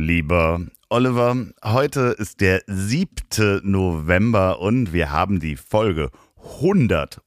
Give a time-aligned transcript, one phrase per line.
[0.00, 3.60] Lieber Oliver, heute ist der 7.
[3.62, 6.10] November und wir haben die Folge
[6.54, 7.20] 105.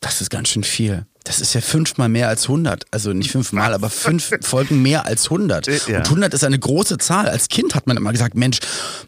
[0.00, 1.06] Das ist ganz schön viel.
[1.24, 2.84] Das ist ja fünfmal mehr als 100.
[2.90, 5.66] Also nicht fünfmal, aber fünf Folgen mehr als 100.
[5.88, 5.96] Ja.
[5.98, 7.30] Und 100 ist eine große Zahl.
[7.30, 8.58] Als Kind hat man immer gesagt, Mensch,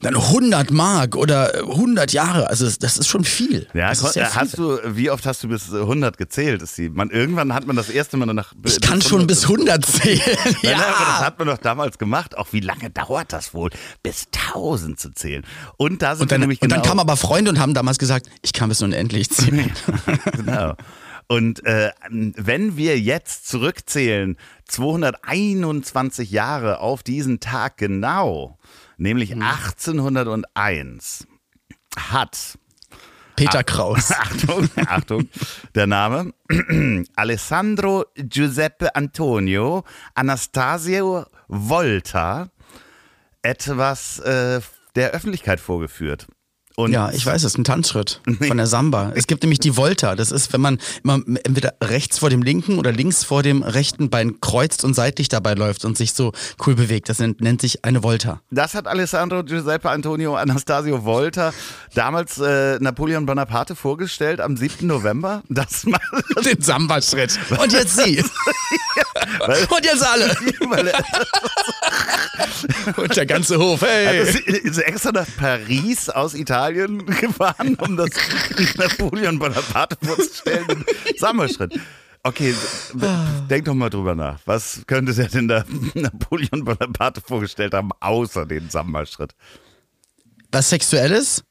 [0.00, 2.48] dann 100 Mark oder 100 Jahre.
[2.48, 3.66] Also das ist schon viel.
[3.74, 4.40] Ja, das ist sehr viel.
[4.40, 6.62] hast du, wie oft hast du bis 100 gezählt?
[6.62, 8.54] Ist die, man, irgendwann hat man das erste Mal nach.
[8.64, 10.20] ich kann schon bis 100 zählen.
[10.62, 10.70] Ja.
[10.70, 10.76] ja.
[10.76, 12.38] aber das hat man doch damals gemacht.
[12.38, 13.68] Auch wie lange dauert das wohl,
[14.02, 15.45] bis 1000 zu zählen?
[15.76, 16.88] Und da sind Und dann, wir nämlich und dann genau.
[16.88, 19.70] kamen aber Freunde und haben damals gesagt, ich kann bis unendlich zählen.
[20.32, 20.76] genau.
[21.29, 28.59] Und äh, wenn wir jetzt zurückzählen, 221 Jahre auf diesen Tag genau,
[28.96, 29.43] nämlich Mhm.
[29.43, 31.27] 1801,
[31.97, 32.59] hat
[33.35, 34.13] Peter Kraus.
[34.19, 35.29] Achtung, Achtung,
[35.74, 36.32] der Name
[37.16, 42.51] Alessandro Giuseppe Antonio Anastasio Volta
[43.43, 44.60] etwas äh,
[44.95, 46.27] der Öffentlichkeit vorgeführt.
[46.79, 49.10] Und Ja, ich weiß, es ist ein Tanzschritt von der Samba.
[49.15, 50.15] Es gibt nämlich die Volta.
[50.15, 54.10] Das ist, wenn man immer entweder rechts vor dem linken oder links vor dem rechten
[54.10, 56.32] Bein kreuzt und seitlich dabei läuft und sich so
[56.66, 57.09] cool bewegt.
[57.09, 58.43] Das nennt, nennt sich eine Volta.
[58.51, 61.54] Das hat Alessandro Giuseppe Antonio Anastasio Volta
[61.95, 64.87] damals äh, Napoleon Bonaparte vorgestellt am 7.
[64.87, 65.43] November.
[65.49, 65.99] Das mal,
[66.44, 67.38] Den Samba-Schritt.
[67.59, 68.19] Und jetzt Sie.
[69.71, 70.27] und jetzt alle.
[70.69, 70.93] weil
[72.99, 73.81] Und der ganze Hof.
[73.81, 74.28] Hey.
[74.28, 76.66] ist extra nach Paris aus Italien
[77.20, 78.10] gefahren, um das
[78.76, 80.66] Napoleon Bonaparte vorzustellen.
[80.66, 80.84] Den
[81.18, 81.78] Sommerschritt.
[82.22, 82.54] Okay,
[83.48, 84.41] denk doch mal drüber nach.
[84.46, 85.64] Was könnte der denn da
[85.94, 89.34] Napoleon Bonaparte vorgestellt haben, außer den Samba-Schritt?
[90.50, 91.44] Was Sexuelles?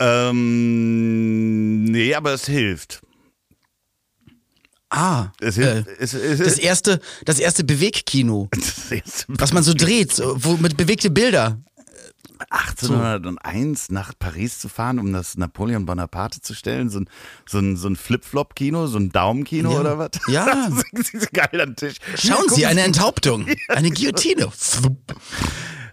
[0.00, 3.00] Ähm, nee, aber es hilft.
[4.90, 5.32] Ah.
[5.40, 8.48] Es äh, es, es, das erste, das erste Bewegkino.
[9.28, 11.60] Was man so dreht, so, wo mit bewegte Bilder.
[12.50, 16.90] 1801 nach Paris zu fahren, um das Napoleon Bonaparte zu stellen.
[16.90, 17.10] So ein,
[17.46, 19.80] so ein, so ein Flip-Flop-Kino, so ein Daumenkino Ja.
[19.80, 20.10] oder was?
[20.28, 20.68] Ja.
[20.92, 21.96] Das ist geil am Tisch.
[22.16, 23.46] Schauen Hier, Sie, eine Enthauptung.
[23.68, 24.48] Eine Guillotine.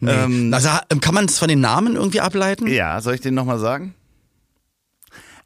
[0.02, 0.52] Nee.
[0.54, 0.70] also,
[1.02, 2.68] kann man es von den Namen irgendwie ableiten?
[2.68, 3.96] Ja, soll ich den nochmal sagen?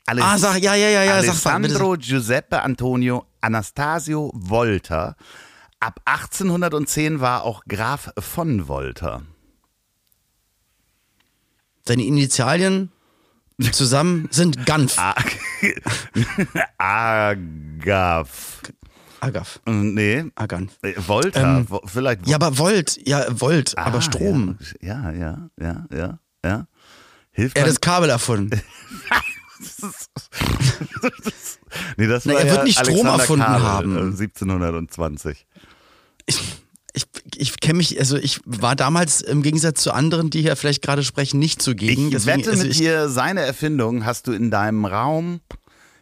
[0.05, 1.29] Alles, Ah, sag, ja, ja, ja, ja, sag.
[1.29, 5.15] Alessandro Giuseppe Antonio Anastasio Volta.
[5.79, 9.21] Ab 1810 war auch Graf von Volta.
[11.89, 12.91] Seine Initialien
[13.71, 14.95] zusammen sind Ganf.
[16.77, 18.61] Agaf.
[19.19, 19.59] Agaf.
[19.65, 20.73] Nee, Aganf.
[20.83, 21.57] äh, Volta.
[21.57, 22.27] Ähm, Vielleicht.
[22.27, 24.59] Ja, aber Volt, ja, Volt, Ah, aber Strom.
[24.81, 26.67] Ja, ja, ja, ja, ja.
[27.31, 28.61] Hilft Er hat das Kabel erfunden.
[31.97, 33.95] nee, das Na, er wird ja nicht Strom Alexander erfunden Kabel, haben.
[33.97, 35.47] äh, 1720.
[36.27, 36.39] Ich,
[36.93, 37.03] ich,
[37.35, 41.03] ich kenne mich, also ich war damals im Gegensatz zu anderen, die hier vielleicht gerade
[41.03, 42.07] sprechen, nicht zugegen.
[42.07, 45.41] Ich Deswegen- wette also mit ich, dir, seine Erfindung hast du in deinem Raum,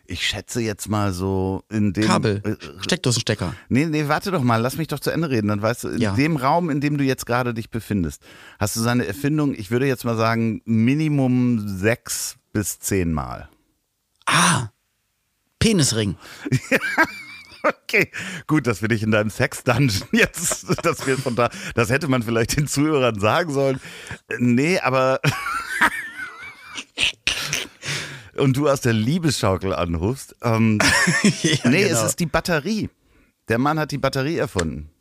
[0.09, 2.05] ich schätze jetzt mal so in dem...
[2.05, 3.53] Kabel, Äh, Steckdosenstecker.
[3.67, 6.01] Nee, nee, warte doch mal, lass mich doch zu Ende reden, dann weißt du, in
[6.01, 6.13] Ja.
[6.15, 8.21] dem Raum, in dem du jetzt gerade dich befindest,
[8.57, 13.49] hast du seine Erfindung, ich würde jetzt mal sagen, Minimum sechs bis zehn Mal.
[14.25, 14.69] Ah,
[15.59, 16.15] Penisring.
[17.67, 18.11] Okay,
[18.47, 22.23] gut, dass wir dich in deinem Sex-Dungeon jetzt, dass wir von da, das hätte man
[22.23, 23.79] vielleicht den Zuhörern sagen sollen.
[24.39, 25.19] Nee, aber.
[28.37, 30.35] Und du aus der Liebesschaukel anrufst.
[30.43, 30.77] Ähm,
[31.23, 31.99] ja, nee, genau.
[31.99, 32.89] es ist die Batterie.
[33.47, 34.91] Der Mann hat die Batterie erfunden.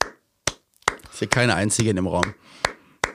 [1.11, 2.35] Ist hier keine einzige in dem Raum.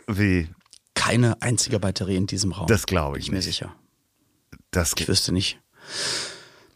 [0.07, 0.49] Wie?
[0.93, 2.67] Keine einzige Batterie in diesem Raum.
[2.67, 3.45] Das glaube ich ich mir nicht.
[3.45, 3.75] sicher.
[4.69, 5.59] Das, Ich wüsste nicht.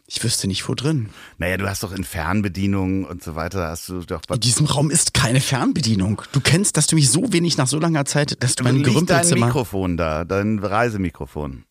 [0.08, 1.08] Ich wüsste nicht, wo drin.
[1.38, 4.90] naja, du hast doch in Fernbedienungen und so weiter, hast du doch In diesem Raum
[4.90, 6.22] ist keine Fernbedienung.
[6.32, 8.86] Du kennst, dass du mich so wenig nach so langer Zeit, dass du mein liegt
[8.86, 9.46] dein Gerümpelzimmer.
[9.46, 11.64] Mikrofon da, dein Reisemikrofon.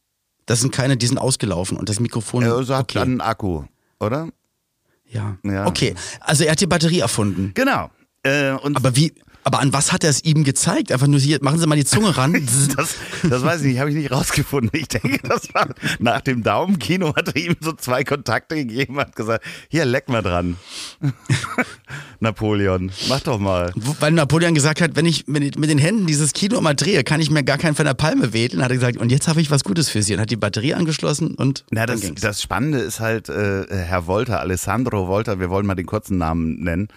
[0.46, 2.44] Das sind keine, die sind ausgelaufen und das Mikrofon.
[2.44, 3.00] Also hat okay.
[3.00, 3.64] dann einen Akku,
[4.00, 4.30] oder?
[5.16, 5.38] ja.
[5.44, 5.66] Ja.
[5.68, 7.52] Okay, also er hat die Batterie erfunden.
[7.54, 7.90] Genau.
[8.24, 9.14] Äh, Aber wie,
[9.48, 10.92] Aber an was hat er es ihm gezeigt?
[10.92, 12.36] Einfach nur hier, machen Sie mal die Zunge ran.
[12.76, 14.72] Das, das weiß ich nicht, habe ich nicht rausgefunden.
[14.74, 15.68] Ich denke, das war
[16.00, 20.22] nach dem Daumenkino hat er ihm so zwei Kontakte gegeben, hat gesagt, hier, leck mal
[20.22, 20.58] dran.
[22.20, 23.72] Napoleon, mach doch mal.
[24.00, 27.22] Weil Napoleon gesagt hat, wenn ich mit, mit den Händen dieses Kino mal drehe, kann
[27.22, 28.64] ich mir gar keinen von der Palme wedeln.
[28.64, 30.16] Hat er gesagt, und jetzt habe ich was Gutes für Sie.
[30.16, 34.40] Und hat die Batterie angeschlossen und Na, das, das Spannende ist halt, äh, Herr Wolter,
[34.40, 36.88] Alessandro Wolter, wir wollen mal den kurzen Namen nennen,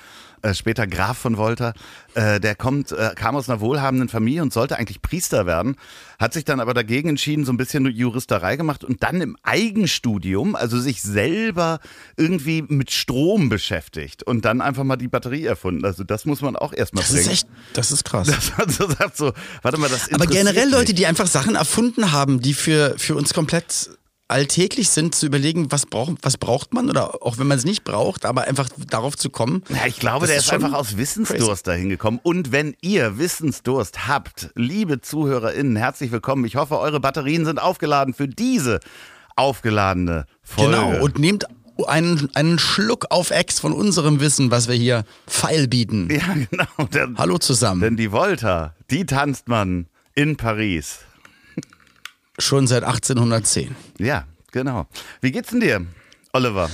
[0.43, 1.75] äh, später Graf von Wolter,
[2.15, 5.77] äh, der kommt, äh, kam aus einer wohlhabenden Familie und sollte eigentlich Priester werden,
[6.19, 10.57] hat sich dann aber dagegen entschieden, so ein bisschen Juristerei gemacht und dann im Eigenstudium,
[10.57, 11.81] also sich selber
[12.17, 15.85] irgendwie mit Strom beschäftigt und dann einfach mal die Batterie erfunden.
[15.85, 17.27] Also das muss man auch erstmal Das bringen.
[17.27, 18.29] ist echt, das ist krass.
[18.59, 19.33] Das so, sagt so,
[19.63, 20.69] warte mal, das Aber generell.
[20.71, 23.91] Leute, die einfach Sachen erfunden haben, die für, für uns komplett
[24.29, 27.83] alltäglich sind, zu überlegen, was braucht, was braucht man oder auch wenn man es nicht
[27.83, 29.65] braucht, aber einfach darauf zu kommen.
[29.71, 32.21] Ja, ich glaube, der ist ist einfach aus Wissensdurst dahin gekommen.
[32.23, 36.45] Und wenn ihr Wissensdurst habt, liebe ZuhörerInnen, herzlich willkommen.
[36.45, 38.81] Ich hoffe, eure Batterien sind aufgeladen für diese
[39.35, 40.73] aufgeladene Folge.
[40.77, 41.03] Genau.
[41.03, 41.47] Und nehmt
[41.87, 46.09] einen, einen Schluck auf Ex von unserem Wissen, was wir hier feil bieten.
[46.11, 46.89] ja, genau.
[46.93, 47.81] Denn, Hallo zusammen.
[47.81, 50.99] denn die Volta, die tanzt man in Paris.
[52.39, 53.75] Schon seit 1810.
[53.99, 54.87] Ja, genau.
[55.21, 55.87] Wie geht's denn dir,
[56.33, 56.71] Oliver?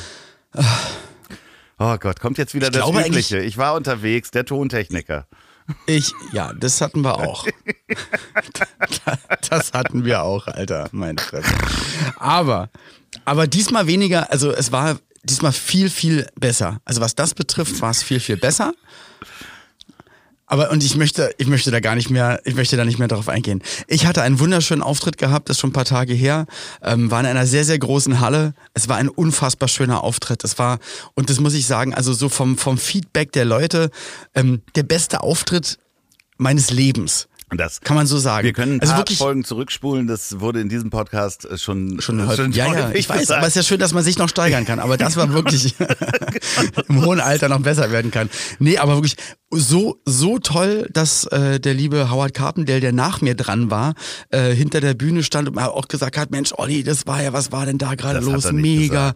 [1.78, 3.40] Oh Gott, kommt jetzt wieder Ich das Übliche.
[3.40, 5.26] Ich war unterwegs, der Tontechniker.
[5.86, 7.46] Ich, ja, das hatten wir auch.
[9.50, 11.54] das hatten wir auch, Alter, meine Fresse.
[12.16, 12.68] Aber,
[13.24, 16.80] aber diesmal weniger, also es war diesmal viel, viel besser.
[16.84, 18.74] Also was das betrifft, war es viel, viel besser.
[20.46, 23.08] Aber und ich möchte, ich möchte da gar nicht mehr, ich möchte da nicht mehr
[23.08, 23.62] drauf eingehen.
[23.88, 26.46] Ich hatte einen wunderschönen Auftritt gehabt, das ist schon ein paar Tage her,
[26.82, 28.54] ähm, war in einer sehr, sehr großen Halle.
[28.74, 30.44] Es war ein unfassbar schöner Auftritt.
[30.44, 30.78] Es war,
[31.14, 33.90] und das muss ich sagen, also so vom, vom Feedback der Leute,
[34.34, 35.78] ähm, der beste Auftritt
[36.36, 37.28] meines Lebens.
[37.56, 38.44] Das Kann man so sagen.
[38.44, 42.00] Wir können ein also paar wirklich Folgen zurückspulen, das wurde in diesem Podcast äh, schon,
[42.00, 42.48] schon äh, heute.
[42.52, 43.38] Ja, ja, ich weiß, gesagt.
[43.38, 44.78] aber es ist ja schön, dass man sich noch steigern kann.
[44.80, 45.74] Aber das war wirklich
[46.88, 48.28] im hohen Alter noch besser werden kann.
[48.58, 49.16] Nee, aber wirklich
[49.50, 53.94] so, so toll, dass äh, der liebe Howard Carpendale, der nach mir dran war,
[54.30, 57.52] äh, hinter der Bühne stand und auch gesagt hat, Mensch, Olli, das war ja, was
[57.52, 58.52] war denn da gerade Das los?
[58.52, 59.14] Mega.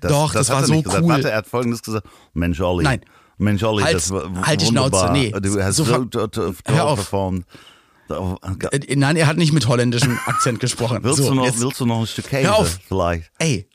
[0.00, 1.02] Das, Doch, das, hat war so gesagt.
[1.02, 1.08] cool.
[1.08, 2.06] Warte, er hat folgendes gesagt.
[2.34, 2.84] Mensch, Olli.
[2.84, 3.00] Nein.
[3.38, 5.12] Mensch, Olli, Halt- das war halt die Schnauze, wunderbar.
[5.12, 5.30] nee.
[5.40, 6.50] Du hast So so, toll
[6.80, 6.96] auf.
[6.96, 7.46] performt.
[8.10, 10.98] Äh, Nein, er hat nicht mit holländischem Akzent gesprochen.
[11.02, 12.78] Willst, so, du noch, jetzt- willst du noch ein Stück Käse Hör auf.
[12.88, 13.30] vielleicht?
[13.38, 13.68] ey,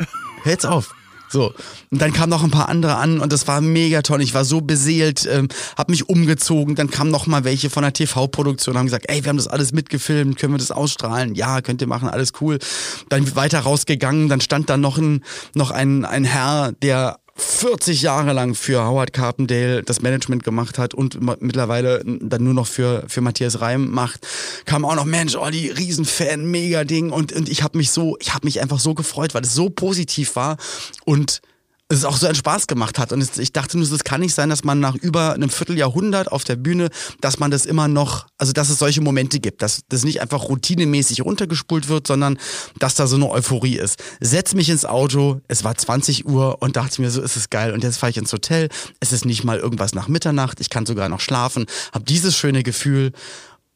[0.44, 0.94] hör jetzt auf.
[1.30, 1.52] So.
[1.90, 4.22] Und dann kamen noch ein paar andere an und das war mega toll.
[4.22, 6.76] Ich war so beseelt, ähm, hab mich umgezogen.
[6.76, 9.72] Dann kamen noch mal welche von der TV-Produktion, haben gesagt, ey, wir haben das alles
[9.74, 11.34] mitgefilmt, können wir das ausstrahlen?
[11.34, 12.60] Ja, könnt ihr machen, alles cool.
[13.10, 15.24] Dann weiter rausgegangen, dann stand da noch ein,
[15.56, 20.94] noch ein, ein Herr, der 40 Jahre lang für Howard Carpendale das Management gemacht hat
[20.94, 24.28] und mittlerweile dann nur noch für, für Matthias Reim macht,
[24.66, 27.12] kam auch noch, Mensch, Olli, Riesenfan, mega Ding.
[27.12, 29.70] Und, und ich habe mich so, ich habe mich einfach so gefreut, weil es so
[29.70, 30.58] positiv war.
[31.06, 31.42] Und
[31.94, 33.12] es auch so einen Spaß gemacht hat.
[33.12, 36.32] Und es, ich dachte nur, es kann nicht sein, dass man nach über einem Vierteljahrhundert
[36.32, 36.90] auf der Bühne,
[37.22, 40.44] dass man das immer noch, also dass es solche Momente gibt, dass das nicht einfach
[40.44, 42.38] routinemäßig runtergespult wird, sondern
[42.80, 44.02] dass da so eine Euphorie ist.
[44.20, 47.74] Setz mich ins Auto, es war 20 Uhr und dachte mir, so ist es geil.
[47.74, 48.70] Und jetzt fahre ich ins Hotel,
[49.00, 52.64] es ist nicht mal irgendwas nach Mitternacht, ich kann sogar noch schlafen, habe dieses schöne
[52.64, 53.12] Gefühl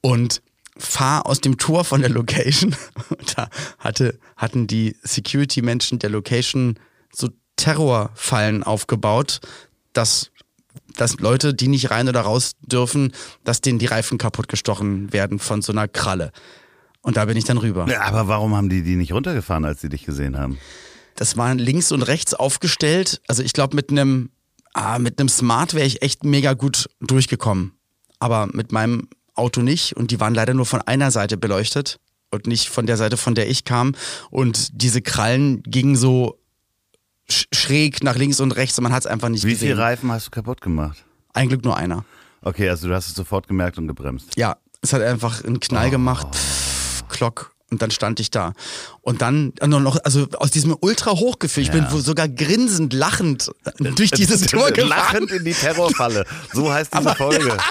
[0.02, 0.42] und
[0.78, 2.76] fahr aus dem Tor von der Location.
[3.36, 3.50] da
[3.80, 6.80] hatte, hatten die Security-Menschen der Location
[7.14, 9.42] so Terrorfallen aufgebaut,
[9.94, 10.32] dass,
[10.96, 13.12] dass Leute, die nicht rein oder raus dürfen,
[13.44, 16.32] dass denen die Reifen kaputt gestochen werden von so einer Kralle.
[17.02, 17.88] Und da bin ich dann rüber.
[17.90, 20.58] Ja, aber warum haben die die nicht runtergefahren, als sie dich gesehen haben?
[21.16, 23.22] Das war links und rechts aufgestellt.
[23.28, 24.30] Also ich glaube, mit einem
[24.78, 27.74] ah, mit einem Smart wäre ich echt mega gut durchgekommen.
[28.20, 29.94] Aber mit meinem Auto nicht.
[29.96, 32.00] Und die waren leider nur von einer Seite beleuchtet
[32.32, 33.96] und nicht von der Seite, von der ich kam.
[34.30, 36.40] Und diese Krallen gingen so
[37.30, 39.70] schräg nach links und rechts und man hat es einfach nicht Wie gesehen.
[39.70, 41.04] viele Reifen hast du kaputt gemacht?
[41.34, 42.06] Ein Glück nur einer.
[42.42, 44.34] Okay, also du hast es sofort gemerkt und gebremst.
[44.38, 46.28] Ja, es hat einfach einen Knall gemacht.
[46.34, 47.52] Pff, Klock.
[47.70, 48.54] Und dann stand ich da.
[49.02, 51.98] Und dann äh, noch, also aus diesem ultra Hochgefühl, ich bin Ja.
[51.98, 54.88] sogar grinsend, lachend durch dieses Tor gefahren.
[54.90, 56.26] Lachend in die Terrorfalle.
[56.54, 57.58] So heißt diese Folge.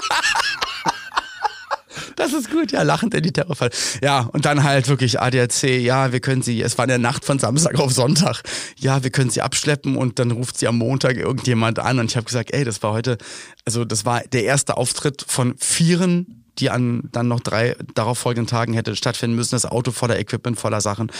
[2.27, 3.69] Das ist gut, ja, lachend in die Terrorfall.
[4.03, 7.23] Ja, und dann halt wirklich ADAC, ja, wir können sie, es war in der Nacht
[7.23, 8.43] von Samstag auf Sonntag,
[8.77, 11.99] ja, wir können sie abschleppen und dann ruft sie am Montag irgendjemand an.
[11.99, 13.17] Und ich habe gesagt, ey, das war heute,
[13.65, 18.47] also das war der erste Auftritt von vieren, die an dann noch drei darauf folgenden
[18.47, 19.55] Tagen hätte stattfinden müssen.
[19.55, 21.11] Das Auto voller Equipment, voller Sachen.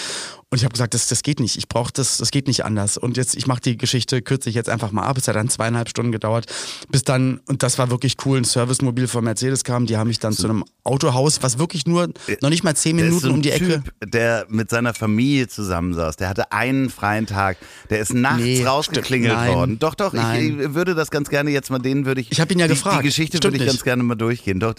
[0.50, 1.58] Und ich habe gesagt, das, das geht nicht.
[1.58, 2.98] Ich brauche das, das geht nicht anders.
[2.98, 5.17] Und jetzt, ich mache die Geschichte, kürze ich jetzt einfach mal ab.
[5.17, 6.46] Es hat dann zweieinhalb Stunden gedauert,
[6.89, 9.88] bis dann, und das war wirklich cool, ein Servicemobil von Mercedes kam.
[9.88, 10.44] Die haben mich dann so.
[10.44, 12.08] zu einem Autohaus, was wirklich nur
[12.41, 13.84] noch nicht mal zehn Minuten so um die typ, Ecke.
[14.06, 16.15] Der mit seiner Familie zusammensaß.
[16.15, 17.58] Der hatte einen freien Tag.
[17.89, 19.79] Der ist nachts nee, rausgeklingelt nein, worden.
[19.79, 20.60] Doch, doch, nein.
[20.62, 22.32] ich würde das ganz gerne jetzt mal, den würde ich.
[22.32, 23.00] Ich habe ihn ja die, gefragt.
[23.00, 23.72] Die Geschichte würde ich nicht.
[23.72, 24.62] ganz gerne mal durchgehen.
[24.62, 24.75] Doch,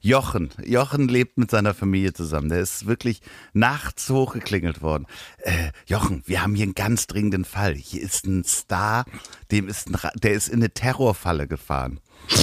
[0.00, 0.50] Jochen.
[0.64, 2.48] Jochen lebt mit seiner Familie zusammen.
[2.48, 3.20] Der ist wirklich
[3.52, 5.06] nachts hochgeklingelt worden.
[5.38, 7.74] Äh, Jochen, wir haben hier einen ganz dringenden Fall.
[7.74, 9.04] Hier ist ein Star,
[9.50, 12.00] dem ist ein, der ist in eine Terrorfalle gefahren.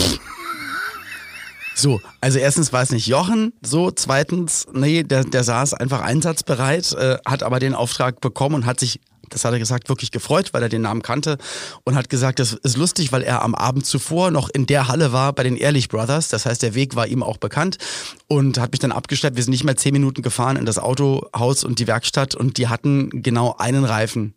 [1.77, 6.93] So, also erstens war es nicht Jochen, so, zweitens, nee, der, der saß einfach einsatzbereit,
[6.93, 10.53] äh, hat aber den Auftrag bekommen und hat sich das hat er gesagt, wirklich gefreut,
[10.53, 11.37] weil er den Namen kannte
[11.83, 15.11] und hat gesagt, das ist lustig, weil er am Abend zuvor noch in der Halle
[15.11, 16.29] war bei den Ehrlich Brothers.
[16.29, 17.77] Das heißt, der Weg war ihm auch bekannt
[18.27, 19.35] und hat mich dann abgestellt.
[19.35, 22.67] Wir sind nicht mehr zehn Minuten gefahren in das Autohaus und die Werkstatt und die
[22.67, 24.36] hatten genau einen Reifen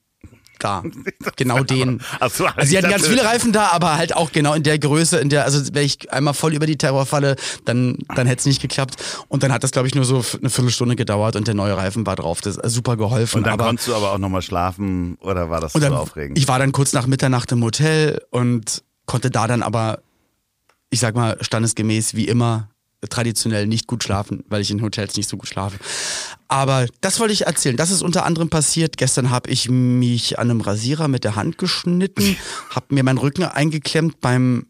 [0.61, 0.83] da.
[1.37, 2.01] Genau den.
[2.33, 5.19] So, also sie hatten ganz viele Reifen da, aber halt auch genau in der Größe,
[5.19, 8.47] in der, also wenn ich einmal voll über die Terror falle, dann, dann hätte es
[8.47, 8.97] nicht geklappt.
[9.29, 12.05] Und dann hat das, glaube ich, nur so eine Viertelstunde gedauert und der neue Reifen
[12.07, 12.41] war drauf.
[12.41, 13.39] Das ist super geholfen.
[13.39, 16.39] Und dann aber, konntest du aber auch nochmal schlafen oder war das so aufregend?
[16.39, 20.01] Ich war dann kurz nach Mitternacht im Hotel und konnte da dann aber,
[20.91, 22.69] ich sag mal, standesgemäß wie immer
[23.09, 25.79] traditionell nicht gut schlafen, weil ich in Hotels nicht so gut schlafe.
[26.49, 27.77] Aber das wollte ich erzählen.
[27.77, 28.97] Das ist unter anderem passiert.
[28.99, 32.37] Gestern habe ich mich an einem Rasierer mit der Hand geschnitten,
[32.71, 34.67] habe mir meinen Rücken eingeklemmt beim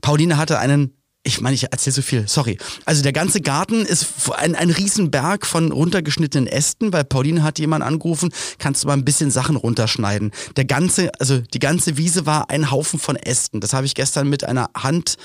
[0.00, 0.92] Pauline hatte einen
[1.26, 2.58] ich meine, ich erzähle so viel, sorry.
[2.84, 7.82] Also der ganze Garten ist ein, ein Riesenberg von runtergeschnittenen Ästen, weil Pauline hat jemand
[7.82, 10.32] angerufen, kannst du mal ein bisschen Sachen runterschneiden.
[10.56, 13.60] Der ganze, also die ganze Wiese war ein Haufen von Ästen.
[13.60, 15.16] Das habe ich gestern mit einer Hand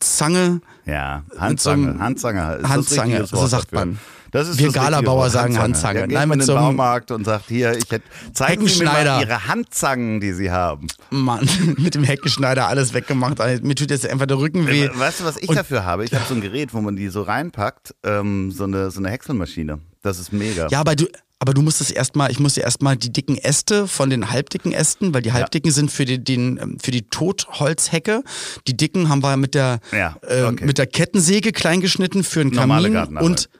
[0.00, 0.60] Zange.
[0.86, 1.94] Ja, Handzange.
[1.94, 2.54] So Handzange.
[2.56, 3.86] Ist Handzange, so sagt dafür?
[3.86, 3.98] man.
[4.30, 6.00] Das ist Wir Galabauer sagen Handzange.
[6.00, 9.20] Ja, Nein, mit in den Baumarkt und sagt hier, ich hätte, zeigen Sie mir mal
[9.20, 10.88] Ihre Handzangen, die Sie haben.
[11.10, 13.38] Mann, mit dem Heckenschneider alles weggemacht.
[13.62, 14.90] Mir tut jetzt einfach der Rücken weh.
[14.92, 16.04] Weißt du, was ich und dafür habe?
[16.04, 19.10] Ich habe so ein Gerät, wo man die so reinpackt, ähm, so, eine, so eine
[19.10, 19.78] Häckselmaschine.
[20.02, 20.68] Das ist mega.
[20.70, 21.06] Ja, aber du,
[21.38, 25.12] aber du musst es erstmal, ich muss erstmal die dicken Äste von den halbdicken Ästen,
[25.12, 25.74] weil die halbdicken ja.
[25.74, 28.22] sind für die, den, ähm, für die Totholzhecke.
[28.66, 30.62] Die dicken haben wir mit der, ja, äh, okay.
[30.62, 32.94] äh, mit der Kettensäge kleingeschnitten für einen Kamin.
[32.94, 33.22] Gartenarbeit.
[33.22, 33.50] Und,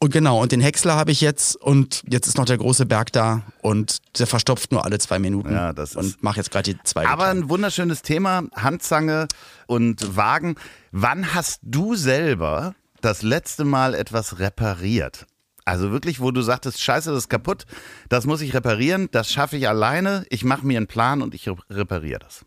[0.00, 3.10] und genau, und den Häcksler habe ich jetzt und jetzt ist noch der große Berg
[3.12, 5.52] da und der verstopft nur alle zwei Minuten.
[5.52, 7.06] Ja, das ist und mache jetzt gerade die zwei.
[7.06, 9.28] Aber ein wunderschönes Thema, Handzange
[9.66, 10.56] und Wagen.
[10.92, 15.26] Wann hast du selber das letzte Mal etwas repariert?
[15.64, 17.64] Also wirklich, wo du sagtest, scheiße, das ist kaputt,
[18.08, 21.48] das muss ich reparieren, das schaffe ich alleine, ich mache mir einen Plan und ich
[21.70, 22.44] repariere das.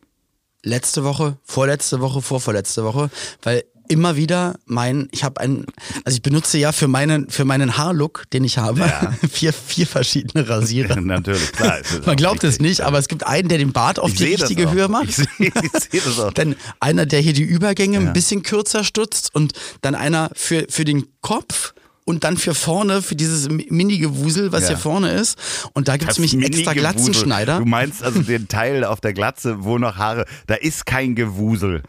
[0.64, 3.10] Letzte Woche, vorletzte Woche, vorvorletzte Woche,
[3.42, 5.66] weil immer wieder mein, ich habe einen,
[6.04, 9.14] also ich benutze ja für meinen, für meinen Haarlook, den ich habe, ja.
[9.32, 10.96] vier, vier verschiedene Rasierer.
[11.02, 11.80] Natürlich, klar.
[12.06, 14.72] Man glaubt es nicht, aber es gibt einen, der den Bart auf ich die richtige
[14.72, 15.10] Höhe macht.
[15.10, 16.34] Ich sehe seh das auch.
[16.34, 18.08] Dann einer, der hier die Übergänge ja.
[18.08, 21.74] ein bisschen kürzer stutzt und dann einer für, für den Kopf
[22.08, 24.70] und dann für vorne, für dieses Mini-Gewusel, was ja.
[24.70, 25.38] hier vorne ist.
[25.74, 27.60] Und da gibt es nämlich extra Glatzenschneider.
[27.60, 31.84] Du meinst also den Teil auf der Glatze, wo noch Haare, da ist kein Gewusel.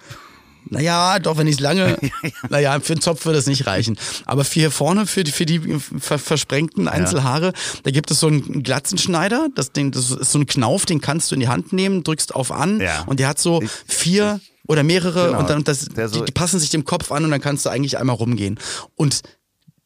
[0.70, 1.96] Naja, doch, wenn ich es lange,
[2.50, 3.96] naja, für einen Zopf würde es nicht reichen.
[4.25, 7.52] Aber für hier vorne, für die, für die ver versprengten Einzelhaare,
[7.84, 11.30] da gibt es so einen Glatzenschneider, das Ding, das ist so ein Knauf, den kannst
[11.30, 13.04] du in die Hand nehmen, drückst auf an ja.
[13.06, 16.25] und der hat so ich, vier ich, oder mehrere genau, und dann das, so, die,
[16.25, 18.58] die passen sich dem Kopf an und dann kannst du eigentlich einmal rumgehen.
[18.96, 19.22] Und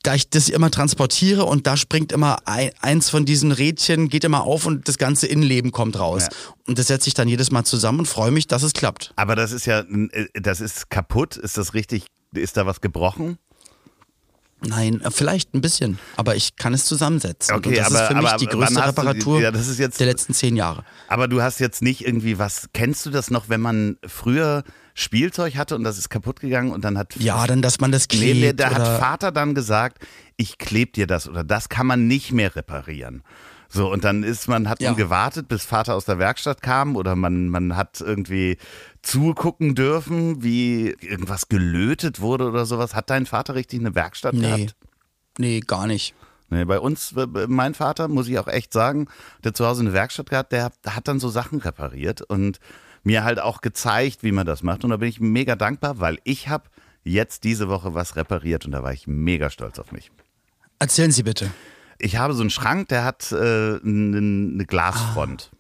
[0.03, 4.25] da ich das immer transportiere und da springt immer ein, eins von diesen Rädchen, geht
[4.25, 6.29] immer auf und das ganze Innenleben kommt raus.
[6.31, 6.37] Ja.
[6.67, 9.13] Und das setze ich dann jedes Mal zusammen und freue mich, dass es klappt.
[9.17, 11.37] Aber das ist ja, äh, das ist kaputt.
[11.37, 12.07] Ist das richtig?
[12.35, 13.39] Ist da was gebrochen?
[14.65, 17.55] Nein, äh, vielleicht ein bisschen, aber ich kann es zusammensetzen.
[17.57, 19.79] Okay, und das aber, ist für mich aber, die größte Reparatur die, ja, das ist
[19.79, 20.85] jetzt, der letzten zehn Jahre.
[21.09, 24.63] Aber du hast jetzt nicht irgendwie was, kennst du das noch, wenn man früher
[24.95, 27.17] Spielzeug hatte und das ist kaputt gegangen und dann hat...
[27.17, 28.41] Ja, dann, dass man das klebt.
[28.41, 30.05] Nee, da hat Vater dann gesagt,
[30.37, 33.23] ich kleb dir das oder das kann man nicht mehr reparieren.
[33.69, 37.17] So, und dann ist man, hat man gewartet, bis Vater aus der Werkstatt kam oder
[37.17, 38.59] man, man hat irgendwie
[39.01, 42.95] zugucken dürfen, wie irgendwas gelötet wurde oder sowas.
[42.95, 44.43] Hat dein Vater richtig eine Werkstatt nee.
[44.43, 44.77] gehabt?
[45.39, 46.15] Nee, gar nicht.
[46.51, 47.15] Nee, bei uns,
[47.49, 49.09] mein Vater, muss ich auch echt sagen,
[49.43, 52.59] der zu Hause eine Werkstatt gehabt, der hat dann so Sachen repariert und
[53.03, 54.85] mir halt auch gezeigt, wie man das macht.
[54.85, 56.65] Und da bin ich mega dankbar, weil ich habe
[57.05, 60.11] jetzt diese Woche was repariert und da war ich mega stolz auf mich.
[60.79, 61.51] Erzählen Sie bitte
[62.03, 65.51] ich habe so einen Schrank, der hat äh, eine, eine Glasfront.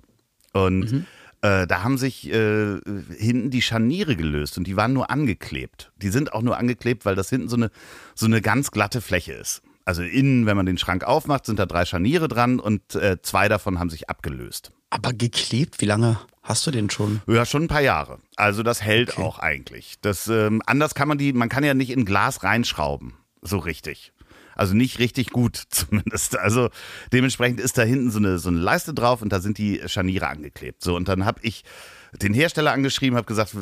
[0.52, 0.64] Ah.
[0.64, 1.06] Und mhm.
[1.44, 2.78] Äh, da haben sich äh,
[3.18, 5.90] hinten die Scharniere gelöst und die waren nur angeklebt.
[5.96, 7.72] Die sind auch nur angeklebt, weil das hinten so eine,
[8.14, 9.60] so eine ganz glatte Fläche ist.
[9.84, 13.48] Also innen, wenn man den Schrank aufmacht, sind da drei Scharniere dran und äh, zwei
[13.48, 14.70] davon haben sich abgelöst.
[14.90, 17.20] Aber geklebt, wie lange hast du den schon?
[17.26, 18.18] Ja, schon ein paar Jahre.
[18.36, 19.22] Also das hält Okay.
[19.22, 19.94] auch eigentlich.
[20.02, 23.14] Das, ähm, anders kann man die, man kann ja nicht in Glas reinschrauben.
[23.40, 24.12] So richtig.
[24.54, 26.36] Also nicht richtig gut zumindest.
[26.38, 26.68] Also
[27.12, 30.28] dementsprechend ist da hinten so eine, so eine Leiste drauf und da sind die Scharniere
[30.28, 30.82] angeklebt.
[30.82, 31.64] So, und dann habe ich
[32.20, 33.56] den Hersteller angeschrieben, habe gesagt,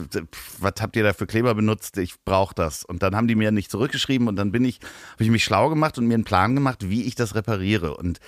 [0.59, 1.99] was habt ihr da für Kleber benutzt?
[1.99, 2.85] Ich brauche das.
[2.85, 4.81] Und dann haben die mir nicht zurückgeschrieben und dann bin ich,
[5.15, 7.97] habe ich mich schlau gemacht und mir einen Plan gemacht, wie ich das repariere.
[7.97, 8.19] Und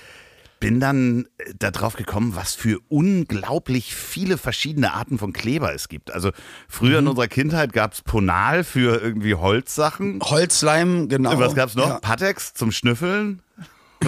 [0.60, 6.12] bin dann äh, darauf gekommen, was für unglaublich viele verschiedene Arten von Kleber es gibt.
[6.12, 6.30] Also
[6.68, 7.06] früher Mhm.
[7.06, 10.20] in unserer Kindheit gab es Ponal für irgendwie Holzsachen.
[10.22, 11.36] Holzleim, genau.
[11.40, 11.88] Was gab's noch?
[11.88, 11.98] Ja.
[11.98, 13.42] Patex zum Schnüffeln.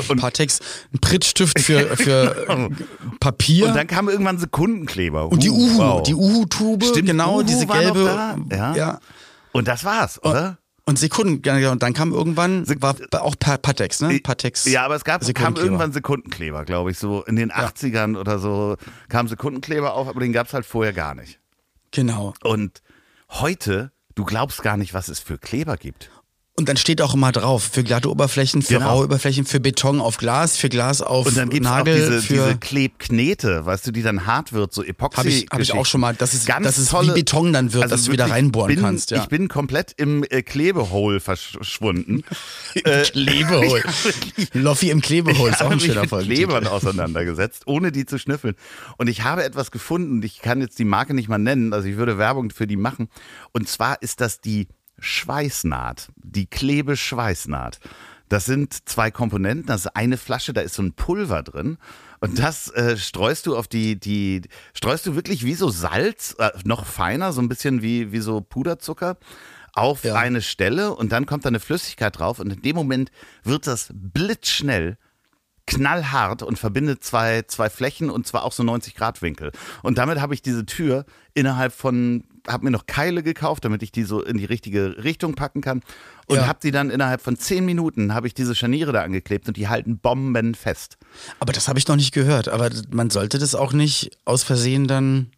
[0.08, 0.60] Und, Patex,
[0.92, 2.70] ein Prittstift für, für
[3.20, 3.66] Papier.
[3.68, 5.30] und dann kam irgendwann Sekundenkleber.
[5.30, 6.02] Und die Uh, Uhu, wow.
[6.02, 8.36] die Uhu-Tube, Stimmt, genau, Uhu diese gelbe.
[8.50, 8.74] ja.
[8.76, 9.00] ja.
[9.52, 10.58] Und das war's, oder?
[10.86, 14.18] Und Sekunden, ja, ja, und dann kam irgendwann, Sek- war auch Pa- Patex, ne?
[14.20, 14.66] Patex.
[14.66, 16.98] Ja, aber es gab, kam irgendwann Sekundenkleber, glaube ich.
[16.98, 18.76] So in den 80ern oder so
[19.08, 21.38] kam Sekundenkleber auf, aber den gab's halt vorher gar nicht.
[21.92, 22.34] Genau.
[22.42, 22.82] Und
[23.30, 26.10] heute, du glaubst gar nicht, was es für Kleber gibt.
[26.56, 28.90] Und dann steht auch immer drauf, für glatte Oberflächen, für Genau.
[28.90, 32.22] raue Oberflächen, für Beton auf Glas, für Glas auf Und dann gibt's Nagel, auch diese,
[32.22, 35.16] für diese Klebknete, weißt du, die dann hart wird, so Epoxy.
[35.16, 37.52] Habe ich, hab ich auch schon mal, dass es, Ganz dass es tolle, wie Beton
[37.52, 39.10] dann wird, also dass du wieder reinbohren bin, kannst.
[39.10, 39.20] Ja.
[39.20, 42.22] Ich bin komplett im äh, Klebehole verschwunden.
[42.74, 43.82] Klebehol.
[44.52, 46.46] Loffi im Klebehol ist ich auch habe ein mich schöner mit Folgentitel.
[46.46, 48.54] Klebern auseinandergesetzt, ohne die zu schnüffeln.
[48.96, 51.88] Und ich habe etwas gefunden, und ich kann jetzt die Marke nicht mal nennen, also
[51.88, 53.08] ich würde Werbung für die machen.
[53.50, 54.68] Und zwar ist das die
[54.98, 57.80] Schweißnaht, die Klebeschweißnaht.
[58.28, 59.66] Das sind zwei Komponenten.
[59.66, 61.78] Das ist eine Flasche, da ist so ein Pulver drin.
[62.20, 66.50] Und das äh, streust du auf die, die, streust du wirklich wie so Salz, äh,
[66.64, 69.18] noch feiner, so ein bisschen wie, wie so Puderzucker,
[69.74, 70.14] auf Ja.
[70.14, 73.10] eine Stelle und dann kommt da eine Flüssigkeit drauf und in dem Moment
[73.42, 74.96] wird das blitzschnell
[75.66, 79.50] knallhart und verbindet zwei, zwei Flächen und zwar auch so 90 Grad Winkel.
[79.82, 83.90] Und damit habe ich diese Tür innerhalb von, habe mir noch Keile gekauft, damit ich
[83.92, 85.82] die so in die richtige Richtung packen kann
[86.26, 86.46] und Ja.
[86.46, 89.68] habe die dann innerhalb von 10 Minuten habe ich diese Scharniere da angeklebt und die
[89.68, 90.98] halten bombenfest.
[91.40, 92.48] Aber das habe ich noch nicht gehört.
[92.48, 95.30] Aber man sollte das auch nicht aus Versehen dann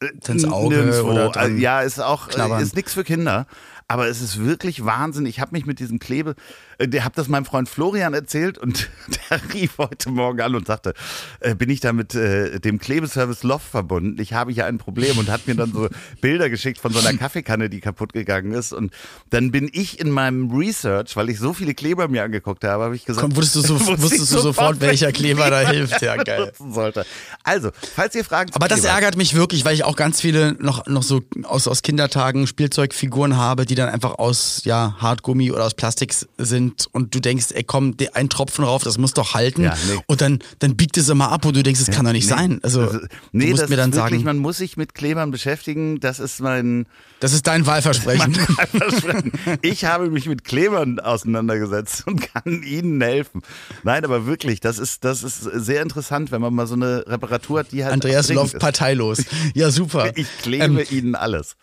[0.00, 1.10] ins Auge Nirgendwo.
[1.10, 2.62] oder Also, ja, ist auch knabbern.
[2.62, 3.46] ist nichts für Kinder,
[3.88, 5.26] aber es ist wirklich Wahnsinn.
[5.26, 6.34] Ich habe mich mit diesem Klebe,
[6.78, 8.88] äh, der habe das meinem Freund Florian erzählt und
[9.30, 10.94] der rief heute Morgen an und sagte,
[11.40, 14.20] äh, bin ich da mit äh, dem Klebeservice Loft verbunden?
[14.20, 15.88] Ich habe hier ein Problem und hat mir dann so
[16.20, 18.92] Bilder geschickt von so einer Kaffeekanne, die kaputt gegangen ist und
[19.30, 22.96] dann bin ich in meinem Research, weil ich so viele Kleber mir angeguckt habe, habe
[22.96, 26.00] ich gesagt, Komm, wusstest du, so, wusste ich wusstest du sofort, welcher Kleber da hilft.
[26.00, 26.52] Ja, geil.
[26.58, 27.04] sollte.
[27.42, 30.52] Also, falls ihr Fragen Aber das Kleber ärgert mich wirklich, weil ich auch ganz viele
[30.54, 35.64] noch, noch so aus, aus Kindertagen Spielzeugfiguren habe, die dann einfach aus ja, Hartgummi oder
[35.64, 39.62] aus Plastik sind und du denkst, ey komm, ein Tropfen rauf, das muss doch halten.
[39.64, 39.98] Ja, nee.
[40.06, 42.36] Und dann, dann biegt es immer ab und du denkst, es kann doch nicht Nee,
[42.36, 42.60] sein.
[42.62, 43.02] Also das,
[43.32, 46.00] nee, du musst das mir dann wirklich, sagen, man muss sich mit Klebern beschäftigen.
[46.00, 46.86] Das ist mein,
[47.20, 48.34] das ist dein Wahlversprechen.
[48.70, 49.32] Versprechen.
[49.62, 53.42] Ich habe mich mit Klebern auseinandergesetzt und kann Ihnen helfen.
[53.82, 57.60] Nein, aber wirklich, das ist, das ist sehr interessant, wenn man mal so eine Reparatur
[57.60, 57.92] hat, die halt.
[57.92, 58.58] Andreas ist.
[58.58, 59.24] parteilos.
[59.54, 60.12] Ja, super.
[60.16, 61.56] Ich klebe Ähm, Ihnen alles.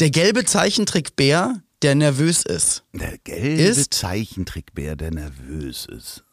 [0.00, 6.24] der gelbe Zeichentrickbär, der nervös ist, Der gelbe ist- Zeichentrickbär, der nervös ist.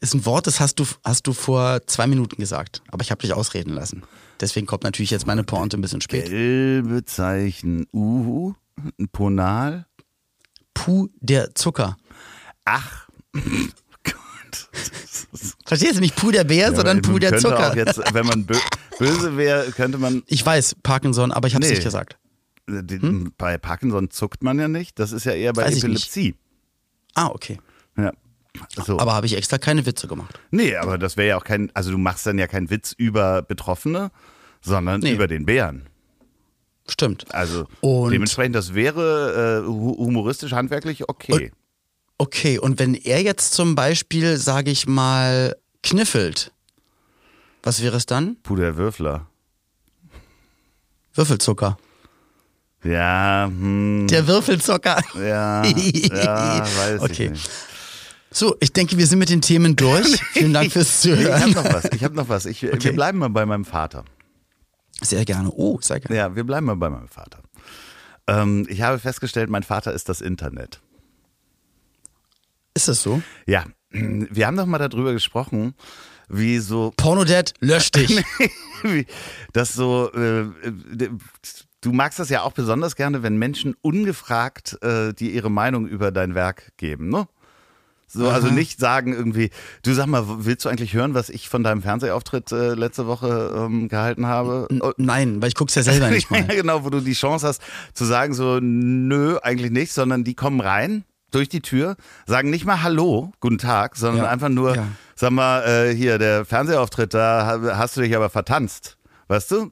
[0.00, 2.82] ist ein Wort, das hast du, hast du vor zwei Minuten gesagt.
[2.88, 4.02] Aber ich habe dich ausreden lassen.
[4.40, 6.26] Deswegen kommt natürlich jetzt meine Pointe ein bisschen spät.
[6.26, 7.86] Gelbe Zeichen.
[7.92, 8.54] Uhu.
[8.98, 9.86] Ein Ponal.
[10.74, 11.96] Puh, der Zucker.
[12.64, 13.06] Ach.
[13.34, 14.68] Gott.
[15.64, 17.76] Verstehst du nicht Puh der Bär, sondern man Puh der Zucker.
[17.76, 18.56] Jetzt, wenn man bö
[18.98, 21.76] böse wäre, könnte man ich weiß, Parkinson, aber ich habe es Nee.
[21.76, 22.18] nicht gesagt.
[22.82, 24.98] Den, Bei Parkinson zuckt man ja nicht.
[24.98, 26.34] Das ist ja eher bei Weiß Epilepsie.
[27.14, 27.58] Ah, okay.
[27.98, 28.12] Ja.
[28.84, 28.98] So.
[28.98, 30.38] Aber habe ich extra keine Witze gemacht.
[30.50, 33.42] nee, aber das wäre ja auch kein, also du machst dann ja keinen Witz über
[33.42, 34.10] Betroffene,
[34.60, 35.12] sondern Nee.
[35.12, 35.88] über den Bären.
[36.88, 37.32] Stimmt.
[37.34, 41.52] Also Und- dementsprechend, das wäre äh, hu- humoristisch, handwerklich okay.
[42.18, 46.52] Okay, und wenn er jetzt zum Beispiel, sage ich mal, kniffelt,
[47.62, 48.36] was wäre es dann?
[48.42, 49.28] Puh, der Würfler.
[51.14, 51.78] Würfelzucker.
[52.84, 55.00] Ja, hm, Der Würfelzucker.
[55.14, 57.24] ja, ja, weiß Okay.
[57.26, 57.50] ich nicht.
[58.34, 60.06] So, ich denke, wir sind mit den Themen durch.
[60.32, 61.50] Vielen Dank fürs Nee, ich habe Zuhören.
[61.52, 61.84] noch was.
[61.92, 62.46] Ich habe noch was.
[62.46, 62.82] Ich, Okay.
[62.84, 64.04] Wir bleiben mal bei meinem Vater.
[65.02, 65.50] Sehr gerne.
[65.52, 66.16] Oh, sehr gerne.
[66.16, 67.40] Ja, wir bleiben mal bei meinem Vater.
[68.26, 70.80] Ähm, ich habe festgestellt, mein Vater ist das Internet.
[72.74, 73.20] Ist das so?
[73.46, 75.74] Ja, wir haben doch mal darüber gesprochen,
[76.28, 78.24] wie so Pornodad, lösch dich.
[78.82, 79.06] wie-
[79.52, 81.10] das so, äh, äh,
[81.82, 86.10] du magst das ja auch besonders gerne, wenn Menschen ungefragt äh, dir ihre Meinung über
[86.10, 87.28] dein Werk geben, ne?
[88.14, 89.48] So, also nicht sagen irgendwie,
[89.82, 93.54] du sag mal, willst du eigentlich hören, was ich von deinem Fernsehauftritt äh, letzte Woche
[93.56, 94.66] ähm, gehalten habe?
[94.70, 96.44] N- Nein, weil ich guck's ja selber nicht mal.
[96.48, 97.62] genau, wo du die Chance hast
[97.94, 102.66] zu sagen so, nö, eigentlich nicht, sondern die kommen rein durch die Tür, sagen nicht
[102.66, 104.88] mal Hallo, guten Tag, sondern Ja, einfach nur, ja.
[105.14, 109.70] sag mal, äh, hier, der Fernsehauftritt, da ha- hast du dich aber vertanzt, weißt du?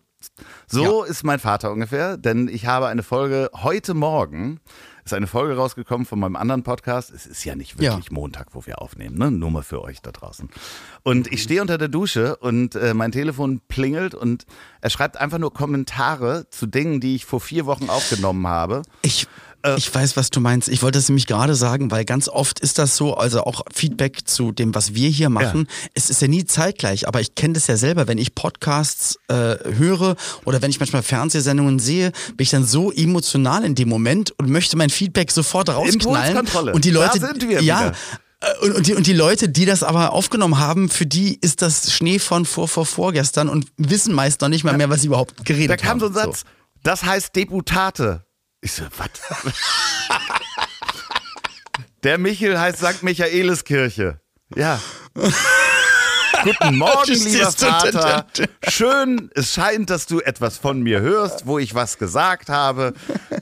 [0.67, 4.61] So ist mein Vater ungefähr, denn ich habe eine Folge heute Morgen,
[5.05, 7.11] ist eine Folge rausgekommen von meinem anderen Podcast.
[7.11, 7.93] Es ist ja nicht Ja.
[7.93, 9.31] wirklich Montag, wo wir aufnehmen, ne?
[9.31, 10.49] Nur mal für euch da draußen.
[11.03, 14.45] Und ich stehe unter der Dusche und äh, mein Telefon plingelt und
[14.81, 18.83] er schreibt einfach nur Kommentare zu Dingen, die ich vor vier Wochen aufgenommen habe.
[19.03, 19.27] Ich,
[19.77, 20.69] ich weiß, was du meinst.
[20.69, 24.27] Ich wollte es nämlich gerade sagen, weil ganz oft ist das so, also auch Feedback
[24.27, 25.69] zu dem, was wir hier machen.
[25.95, 29.57] Es ist ja nie zeitgleich, aber ich kenne das ja selber, wenn ich Podcasts äh,
[29.77, 34.33] höre oder wenn ich manchmal Fernsehsendungen sehe, bin ich dann so emotional in dem Moment
[34.39, 36.39] und möchte mein Feedback sofort rausknallen.
[36.73, 37.81] Und die Da Leute, sind wir ja.
[37.81, 37.93] wieder.
[38.41, 41.61] äh, Und, und, die, und die Leute, die das aber aufgenommen haben, für die ist
[41.63, 45.09] das Schnee von vor, vor vorgestern und wissen meist noch nicht mal mehr, was sie
[45.09, 46.01] überhaupt geredet Da kam haben.
[46.01, 46.45] so ein Satz,
[46.83, 48.25] das heißt Deputate.
[48.61, 49.53] Ich so, was?
[52.03, 53.03] Der Michel heißt St.
[53.03, 54.21] Michaeliskirche.
[54.55, 54.81] Ja.
[56.43, 58.27] Guten Morgen, lieber Vater.
[58.69, 62.95] Schön, es scheint, dass du etwas von mir hörst, wo ich was gesagt habe.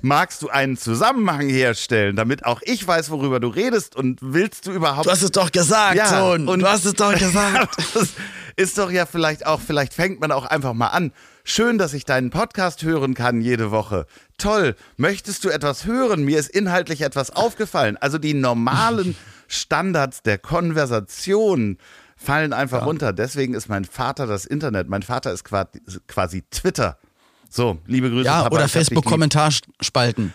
[0.03, 4.73] Magst du einen Zusammenhang herstellen, damit auch ich weiß, worüber du redest und willst du
[4.73, 6.49] überhaupt Du hast es doch gesagt, Ja, Sohn.
[6.49, 7.77] und- du hast es doch gesagt.
[7.95, 8.09] das
[8.57, 11.13] ist doch ja vielleicht auch, vielleicht fängt man auch einfach mal an.
[11.51, 14.05] Schön, dass ich deinen Podcast hören kann jede Woche.
[14.37, 14.77] Toll.
[14.99, 16.23] Möchtest du etwas hören?
[16.23, 17.97] Mir ist inhaltlich etwas aufgefallen.
[17.97, 19.17] Also die normalen
[19.49, 21.79] Standards der Konversation
[22.19, 23.15] fallen einfach runter.
[23.15, 24.91] Deswegen ist mein Vater das Internet.
[24.91, 26.99] Mein Vater ist quasi, Twitter.
[27.49, 28.27] So, liebe Grüße.
[28.27, 28.69] Ja, Papa, oder.
[28.69, 30.35] Facebook-Kommentarspalten.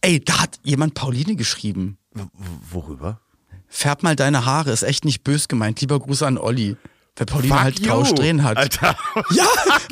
[0.00, 1.98] Ey, da hat jemand Pauline geschrieben.
[2.12, 2.22] W-
[2.70, 3.20] Worüber?
[3.66, 5.80] Färb mal deine Haare, ist echt nicht bös gemeint.
[5.80, 6.76] Lieber Gruß an Olli.
[7.18, 8.56] Weil Pauline Fuck halt you, graue Strähnen hat.
[8.56, 8.96] Alter.
[9.30, 9.44] Ja,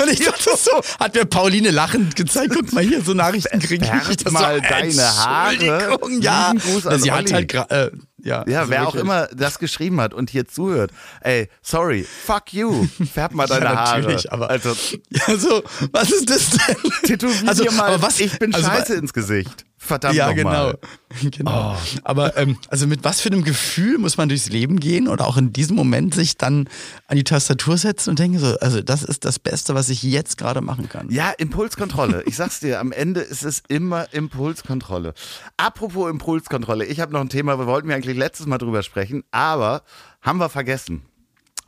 [0.03, 3.85] und ich dachte so, hat mir Pauline lachend gezeigt, guck mal hier, so Nachrichten kriege
[4.09, 4.17] ich.
[4.19, 5.99] Das mal so, deine Haare.
[6.21, 6.61] Ja, an
[7.01, 7.31] sie hat Olli.
[7.33, 7.91] halt gra- äh,
[8.23, 9.03] ja, Ja, also wer auch wirklich.
[9.03, 10.91] immer das geschrieben hat und hier zuhört.
[11.23, 12.87] Ey, sorry, fuck you.
[13.13, 14.01] Färb mal deine ja, Haare.
[14.03, 14.71] natürlich, aber also,
[15.11, 16.77] ja, so, was ist das denn?
[17.05, 19.65] tätowier Also, mal, aber was- ich bin also, scheiße ins Gesicht.
[19.85, 20.73] Verdammt ja, genau.
[21.20, 21.77] genau.
[22.05, 25.37] Aber ähm, also mit was für einem Gefühl muss man durchs Leben gehen oder auch
[25.37, 26.68] in diesem Moment sich dann
[27.07, 30.38] an die Tastatur setzen und denken so, also das ist das Beste, was ich jetzt
[30.38, 31.11] gerade machen kann.
[31.11, 32.23] Ja, Impulskontrolle.
[32.25, 35.12] Ich sag's dir, am Ende ist es immer Impulskontrolle.
[35.59, 39.23] Apropos Impulskontrolle, ich habe noch ein Thema, wir wollten wir eigentlich letztes Mal drüber sprechen,
[39.33, 39.83] aber
[40.23, 41.03] haben wir vergessen.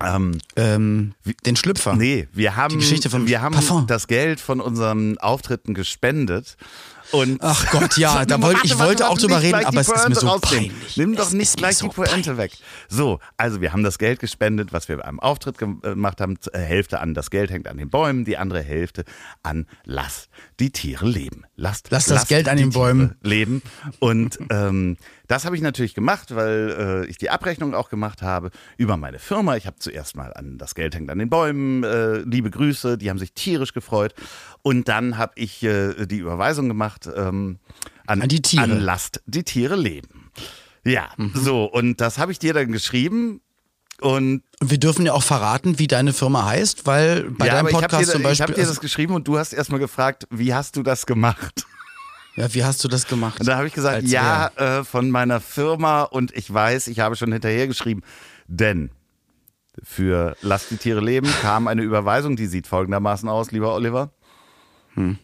[0.03, 1.15] Ähm, Ähm,
[1.47, 1.95] den Schlüpfer.
[1.97, 3.87] Nee, wir haben, Geschichte vom wir haben Parfum.
[3.87, 6.57] das Geld von unseren Auftritten gespendet.
[7.23, 9.81] Und Ach Gott, ja, da Warte, wollte- ich warte, wollte warte, auch drüber reden, aber
[9.81, 10.69] es ist mir so rausnehmen.
[10.71, 10.97] peinlich.
[10.97, 12.53] Nimm doch Es nicht gleich so die Pointe weg.
[12.89, 16.39] So, also wir haben das Geld gespendet, was wir beim Auftritt äh, gemacht haben.
[16.53, 19.05] Äh, Hälfte an das Geld hängt an den Bäumen, die andere Hälfte
[19.43, 20.29] an Lass
[20.61, 21.45] die Tiere leben.
[21.57, 23.15] Lasst, Lass das Geld an den Tiere Bäumen.
[23.23, 23.63] leben.
[23.99, 24.97] Und ähm,
[25.29, 29.19] das habe ich natürlich gemacht, weil äh, ich die Abrechnung auch gemacht habe über meine
[29.19, 29.57] Firma.
[29.57, 33.11] Ich habe zuerst mal an das Geld hängt an den Bäumen, äh, liebe Grüße, die
[33.11, 34.15] haben sich tierisch gefreut.
[34.63, 37.59] Und dann habe ich äh, die Überweisung gemacht ähm,
[38.07, 38.63] an, An die Tiere.
[38.65, 40.31] An Lasst die Tiere leben.
[40.85, 41.33] Ja, Mhm.
[41.35, 43.41] so, und das habe ich dir dann geschrieben.
[44.01, 47.75] Und wir dürfen ja auch verraten, wie deine Firma heißt, weil bei ja, deinem ich
[47.75, 48.47] habe Podcast dir, zum ich Beispiel.
[48.49, 51.65] hab dir das geschrieben und du hast erstmal gefragt, wie hast du das gemacht?
[52.37, 53.41] Ja, wie hast du das gemacht?
[53.41, 57.01] Und da habe ich gesagt, Als ja, äh, von meiner Firma und ich weiß, ich
[57.01, 58.03] habe schon hinterher geschrieben,
[58.47, 58.91] denn
[59.83, 64.11] für Lass die Tiere leben kam eine Überweisung, die sieht folgendermaßen aus, lieber Oliver.
[64.95, 65.19] Hm.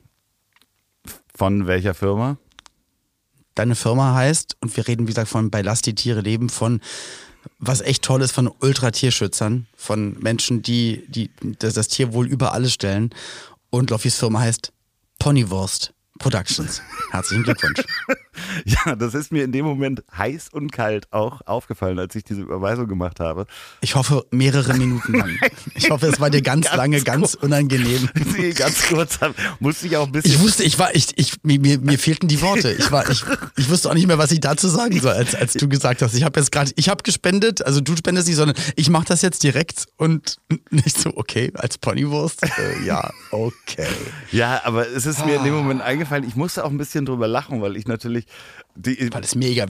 [1.35, 2.39] Von welcher Firma?
[3.55, 6.81] Deine Firma heißt, und wir reden, wie gesagt, von bei Lass die Tiere leben, von
[7.59, 12.73] was echt toll ist, von Ultratierschützern, von Menschen, die, die das, das Tierwohl über alles
[12.73, 13.11] stellen.
[13.69, 14.73] Und Loffis Firma heißt
[15.19, 16.81] Ponywurst Productions.
[17.11, 17.83] Herzlichen Glückwunsch.
[18.65, 22.41] Ja, das ist mir in dem Moment heiß und kalt auch aufgefallen, als ich diese
[22.41, 23.47] Überweisung gemacht habe.
[23.81, 25.39] Ich hoffe, mehrere Minuten lang.
[25.75, 28.09] Ich hoffe, es war dir ganz, Ganz lange, ganz unangenehm.
[28.39, 29.19] Nee, ganz kurz,
[29.61, 30.33] musste ich auch ein bisschen.
[30.33, 32.73] Ich wusste, ich war, ich, ich, mir, mir, fehlten die Worte.
[32.73, 33.23] Ich war, ich,
[33.57, 36.15] ich wusste auch nicht mehr, was ich dazu sagen soll, als, als du gesagt hast.
[36.15, 39.23] Ich habe jetzt gerade, ich habe gespendet, also du spendest nicht, sondern ich mache das
[39.23, 40.37] jetzt direkt und
[40.71, 42.43] nicht so, okay, als Ponywurst.
[42.43, 43.87] Äh, ja, okay.
[44.31, 47.29] ja, aber es ist mir in dem Moment eingefallen, ich musste auch ein bisschen drüber
[47.29, 48.27] lachen, weil ich natürlich
[48.75, 48.99] die,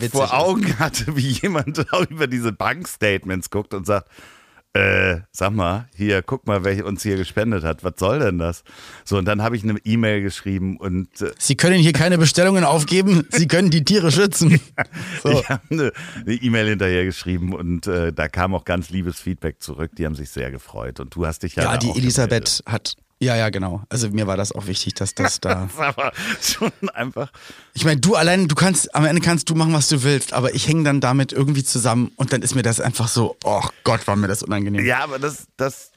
[0.00, 0.32] witzig vor ist.
[0.32, 4.08] Augen hatte, wie jemand auch über diese Bankstatements guckt und sagt,
[4.74, 7.84] äh, sag mal, hier, guck mal, wer uns hier gespendet hat.
[7.84, 8.64] Was soll denn das?
[9.04, 12.64] So, und dann habe ich eine E-Mail geschrieben und äh, Sie können hier keine Bestellungen
[12.64, 14.60] aufgeben, Sie können die Tiere schützen.
[15.22, 15.30] So.
[15.30, 15.92] ich habe eine
[16.26, 19.92] E-Mail hinterher geschrieben und äh, da kam auch ganz liebes Feedback zurück.
[19.96, 21.00] Die haben sich sehr gefreut.
[21.00, 21.64] Und du hast dich ja.
[21.64, 22.96] Ja, die Elisabeth hat.
[23.22, 23.84] Ja, ja, genau.
[23.88, 25.52] Also mir war das auch wichtig, dass das da.
[25.72, 27.30] Das ist aber schon einfach.
[27.72, 30.56] Ich meine, du allein, du kannst, am Ende kannst du machen, was du willst, aber
[30.56, 34.08] ich hänge dann damit irgendwie zusammen und dann ist mir das einfach so, oh Gott,
[34.08, 34.84] war mir das unangenehm.
[34.84, 35.92] Ja, aber das, das,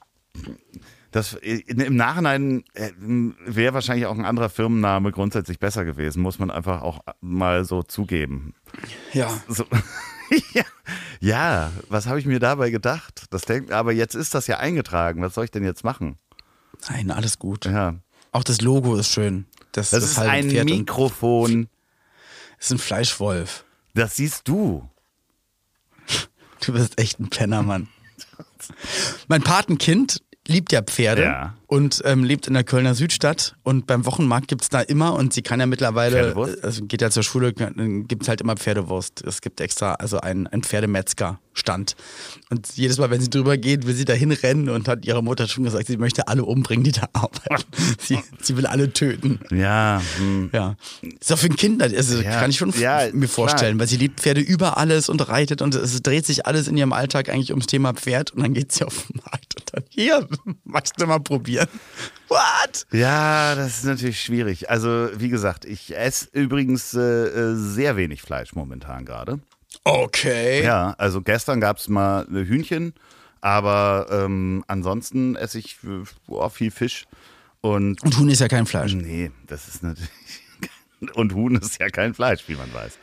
[1.09, 6.51] das im Nachhinein äh, wäre wahrscheinlich auch ein anderer Firmenname grundsätzlich besser gewesen, muss man
[6.51, 8.53] einfach auch mal so zugeben.
[9.13, 9.31] Ja.
[9.47, 9.65] So.
[10.53, 10.63] ja.
[11.21, 13.25] ja, was habe ich mir dabei gedacht?
[13.31, 15.23] Das denk, aber jetzt ist das ja eingetragen.
[15.23, 16.19] Was soll ich denn jetzt machen?
[16.89, 17.65] Nein, alles gut.
[17.65, 17.95] Ja.
[18.31, 19.45] Auch das Logo ist schön.
[19.71, 21.67] Das, Das ist halbe ein Pferd Mikrofon.
[22.59, 23.65] ist ein Fleischwolf.
[23.93, 24.87] Das siehst du.
[26.65, 27.87] Du bist echt ein Penner, Mann.
[29.27, 31.55] mein Patenkind liebt ja Pferde Ja.
[31.67, 35.41] Und ähm, lebt in der Kölner Südstadt und beim Wochenmarkt gibt's da immer und sie
[35.41, 36.63] kann ja mittlerweile, Pferdewurst?
[36.63, 39.23] also geht ja zur Schule, dann gibt's halt immer Pferdewurst.
[39.25, 41.95] Es gibt extra, also ein, ein Pferdemetzger-Stand.
[42.49, 45.47] Und jedes Mal, wenn sie drüber geht, will sie da hinrennen und hat ihre Mutter
[45.47, 47.63] schon gesagt, sie möchte alle umbringen, die da arbeiten.
[47.99, 49.39] sie, sie will alle töten.
[49.51, 50.49] Ja, hm.
[50.53, 50.75] Ja.
[51.19, 53.81] Ist auch für ein Kind, also Ja, kann ich schon ja, mir vorstellen, klar.
[53.81, 56.93] weil sie liebt Pferde über alles und reitet und es dreht sich alles in ihrem
[56.93, 60.27] Alltag eigentlich ums Thema Pferd und dann geht sie auf den Markt und dann, hier,
[60.63, 61.54] magst du mal probieren?
[62.27, 62.85] What?
[62.91, 64.69] ja, das ist natürlich schwierig.
[64.69, 69.39] Also, wie gesagt, ich esse übrigens äh, äh, sehr wenig Fleisch momentan gerade.
[69.83, 70.63] Okay.
[70.63, 72.93] Ja, also gestern gab es mal Hühnchen,
[73.41, 75.77] aber ähm, ansonsten esse ich
[76.27, 77.05] boah, viel Fisch.
[77.61, 78.93] Und Und Huhn ist ja kein Fleisch.
[78.93, 80.09] nee, das ist natürlich.
[81.13, 82.93] Und Huhn ist ja kein Fleisch, wie man weiß.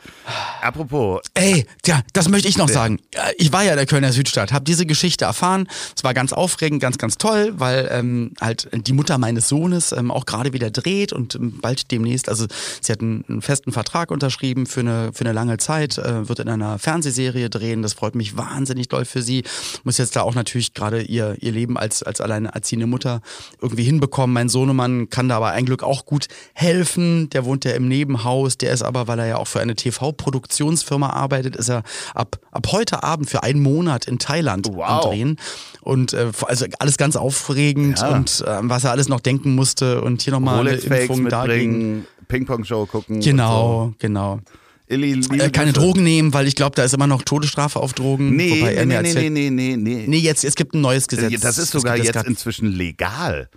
[0.61, 2.99] Apropos, Ey, ja, das möchte ich noch sagen.
[3.37, 5.67] Ich war ja in der Kölner Südstadt, habe diese Geschichte erfahren.
[5.95, 10.11] Es war ganz aufregend, ganz, ganz toll, weil ähm, halt die Mutter meines Sohnes ähm,
[10.11, 12.47] auch gerade wieder dreht und ähm, bald demnächst, also
[12.81, 16.39] sie hat einen, einen festen Vertrag unterschrieben für eine, für eine lange Zeit, äh, wird
[16.39, 17.81] in einer Fernsehserie drehen.
[17.81, 19.43] Das freut mich wahnsinnig doll für sie.
[19.83, 23.21] Muss jetzt da auch natürlich gerade ihr, ihr Leben als, als alleinerziehende Mutter
[23.61, 24.33] irgendwie hinbekommen.
[24.33, 27.29] Mein Sohnemann kann da aber ein Glück auch gut helfen.
[27.29, 28.57] Der wohnt ja im Nebenhaus.
[28.57, 31.83] Der ist aber, weil er ja auch für eine TV-Produktionsfirma arbeitet, ist er
[32.15, 35.05] ab, ab heute Abend für einen Monat in Thailand am Wow.
[35.05, 35.37] Drehen.
[35.81, 38.09] Und äh, also alles ganz aufregend Ja.
[38.15, 42.85] und äh, was er alles noch denken musste und hier nochmal eine Impfung mitbringen, Ping-Pong-Show
[42.87, 43.19] gucken.
[43.19, 44.37] Genau, genau.
[44.37, 44.93] So.
[44.95, 45.85] Illi, liebe Äh, keine Grüße.
[45.85, 48.35] Drogen nehmen, weil ich glaube, da ist immer noch Todesstrafe auf Drogen.
[48.35, 50.03] Nee, nee, nee, nee, nee, nee, nee.
[50.07, 51.39] Nee, jetzt, es gibt ein neues Gesetz.
[51.41, 53.49] Das ist sogar jetzt inzwischen legal.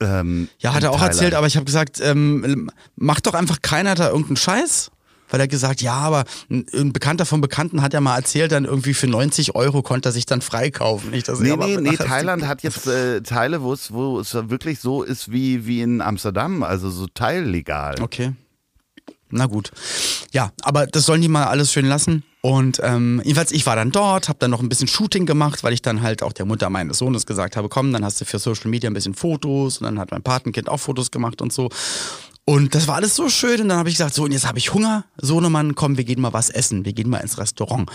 [0.00, 1.14] Ähm, Ja, hat er auch Thailand.
[1.14, 4.90] erzählt, aber ich habe gesagt, ähm, macht doch einfach keiner da irgendeinen Scheiß.
[5.32, 8.94] Weil er gesagt, ja, aber ein, Bekannter von Bekannten hat ja mal erzählt, dann irgendwie
[8.94, 11.10] für 90 Euro konnte er sich dann freikaufen.
[11.10, 14.80] Nicht, dass Nee, nee, nee, Thailand hat jetzt äh, Teile, wo es, wo es wirklich
[14.80, 17.94] so ist wie, wie in Amsterdam, also so teillegal.
[18.00, 18.32] Okay.
[19.30, 19.70] Na gut.
[20.32, 22.24] Ja, aber das sollen die mal alles schön lassen.
[22.42, 25.74] Und ähm, jedenfalls, ich war dann dort, habe dann noch ein bisschen Shooting gemacht, weil
[25.74, 28.38] ich dann halt auch der Mutter meines Sohnes gesagt habe, komm, dann hast du für
[28.38, 31.68] Social Media ein bisschen Fotos und dann hat mein Patenkind auch Fotos gemacht und so.
[32.46, 34.58] Und das war alles so schön und dann habe ich gesagt, so und jetzt habe
[34.58, 37.90] ich Hunger, Sohnemann, komm, wir gehen mal was essen, wir gehen mal ins Restaurant.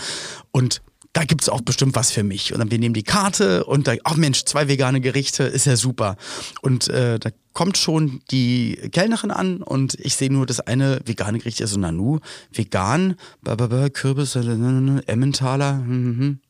[0.52, 0.80] Und
[1.16, 2.52] da gibt's auch bestimmt was für mich.
[2.52, 5.74] Und dann wir nehmen die Karte und da, ach Mensch, zwei vegane Gerichte, ist ja
[5.74, 6.16] super.
[6.60, 11.38] Und äh, da kommt schon die Kellnerin an und ich sehe nur das eine vegane
[11.38, 12.18] Gericht, ist so Nanu,
[12.52, 15.78] vegan, bababa, Kürbis, äh, Emmentaler.
[15.78, 16.40] hm, hm, hm.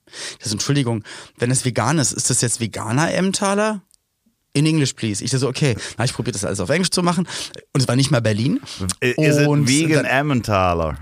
[0.43, 1.05] Das Entschuldigung,
[1.39, 3.83] wenn es vegan ist, ist das jetzt veganer Emmentaler?
[4.53, 5.23] In English, please.
[5.23, 7.29] Ich dachte so, okay, na, ich probiere das alles auf Englisch zu machen.
[7.73, 8.59] Und es war nicht mal Berlin.
[9.01, 10.99] Is it Und vegan dann- Emmentaler?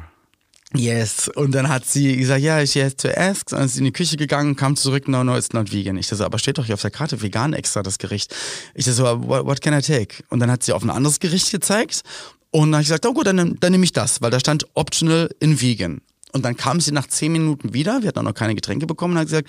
[0.77, 1.29] Yes.
[1.29, 3.51] Und dann hat sie gesagt, ja, she has to ask.
[3.51, 5.97] Dann ist sie in die Küche gegangen, kam zurück, no, no, it's not vegan.
[5.97, 8.35] Ich so, aber steht doch hier auf der Karte vegan extra das Gericht.
[8.75, 10.25] Ich so, what, what can I take?
[10.31, 12.03] Und dann hat sie auf ein anderes Gericht gezeigt.
[12.51, 14.67] Und dann habe ich gesagt, oh gut, dann, dann nehme ich das, weil da stand
[14.75, 16.01] optional in vegan.
[16.33, 19.15] Und dann kam sie nach zehn Minuten wieder, wir hatten auch noch keine Getränke bekommen,
[19.15, 19.49] und hat gesagt,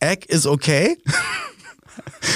[0.00, 0.96] Egg is okay.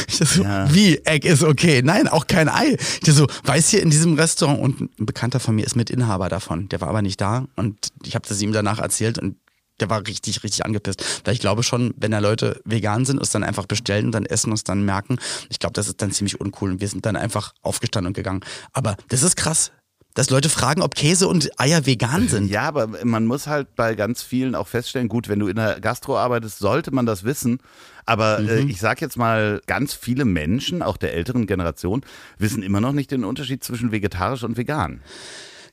[0.09, 0.73] Ich so, Ja.
[0.75, 1.83] wie, Egg ist okay.
[1.83, 2.77] Nein, auch kein Ei.
[2.79, 6.29] Ich dachte so, weiß hier in diesem Restaurant und ein Bekannter von mir ist Mitinhaber
[6.29, 6.69] davon.
[6.69, 9.37] Der war aber nicht da und ich habe das ihm danach erzählt und
[9.81, 11.23] der war richtig, richtig angepisst.
[11.25, 14.27] Weil ich glaube schon, wenn da Leute vegan sind, es dann einfach bestellen und dann
[14.27, 15.19] essen und es dann merken,
[15.51, 18.41] ich glaube, das ist dann ziemlich uncool und wir sind dann einfach aufgestanden und gegangen.
[18.73, 19.71] Aber das ist krass,
[20.15, 22.51] dass Leute fragen, ob Käse und Eier vegan sind.
[22.51, 25.79] Ja, aber man muss halt bei ganz vielen auch feststellen, gut, wenn du in der
[25.81, 27.61] Gastro arbeitest, sollte man das wissen.
[28.09, 28.71] Aber äh, Mhm.
[28.71, 32.03] ich sag jetzt mal, ganz viele Menschen, auch der älteren Generation,
[32.39, 35.01] wissen immer noch nicht den Unterschied zwischen vegetarisch und vegan.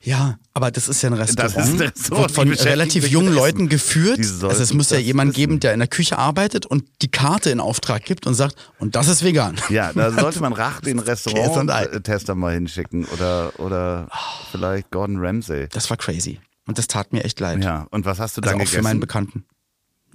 [0.02, 3.34] Ja, aber das ist ja ein Restaurant, Das ist ein Restaurant, wird von relativ jungen
[3.34, 4.19] Leuten geführt.
[4.19, 5.36] Also es muss ja jemand wissen.
[5.39, 8.95] geben, der in der Küche arbeitet und die Karte in Auftrag gibt und sagt, und
[8.95, 9.56] das ist vegan.
[9.69, 11.00] Ja, da sollte man Rach den.
[11.00, 14.10] Restaurant-Tester mal hinschicken oder, oder
[14.52, 15.67] vielleicht Gordon Ramsay.
[15.71, 16.39] Das war crazy.
[16.67, 17.63] Und das tat mir echt leid.
[17.63, 18.76] Ja, und was hast du also dann auch gegessen?
[18.76, 19.45] für meinen Bekannten.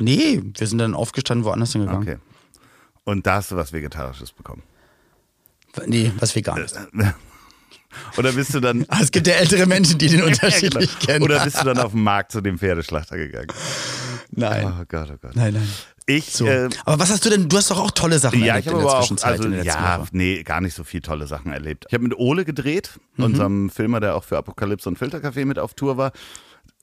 [0.00, 2.02] Nee, wir sind dann aufgestanden, woanders hingegangen.
[2.02, 2.16] Okay.
[3.04, 4.62] Und da hast du was Vegetarisches bekommen.
[5.86, 6.78] Nee, was vegan ist.
[8.16, 8.84] Oder bist du dann.
[8.88, 11.12] Ah, es gibt ja ältere Menschen, die den Unterschied Ja, nicht genau.
[11.12, 11.24] kennen.
[11.24, 13.48] Oder bist du dann auf dem Markt zu dem Pferdeschlachter gegangen?
[14.32, 14.64] Nein.
[14.66, 15.34] Oh Gott, oh Gott.
[15.36, 15.68] Nein, nein.
[16.06, 16.46] Ich, So.
[16.46, 17.48] äh, aber was hast du denn?
[17.48, 19.30] Du hast doch auch tolle Sachen ja, erlebt ich in habe der aber auch, Zwischenzeit.
[19.32, 20.08] also in der ja, Woche.
[20.12, 21.84] nee, gar nicht so viel tolle Sachen erlebt.
[21.88, 23.24] Ich habe mit Ole gedreht, Mhm.
[23.24, 26.12] unserem Filmer, der auch für Apokalypse und Filtercafé mit auf Tour war.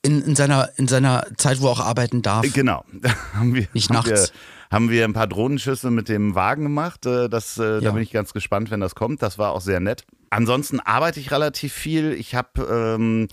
[0.02, 2.46] In, in, seiner, in seiner Zeit, wo er auch arbeiten darf.
[2.52, 2.84] Genau.
[2.92, 4.10] Da haben wir, Nicht haben nachts.
[4.10, 7.04] Wir, haben wir ein paar Drohnenschüsse mit dem Wagen gemacht.
[7.06, 7.90] Äh, Das, äh, Da Ja.
[7.92, 9.22] bin ich ganz gespannt, wenn das kommt.
[9.22, 10.04] Das war auch sehr nett.
[10.30, 12.12] Ansonsten arbeite ich relativ viel.
[12.12, 12.62] Ich habe
[12.96, 13.28] ähm,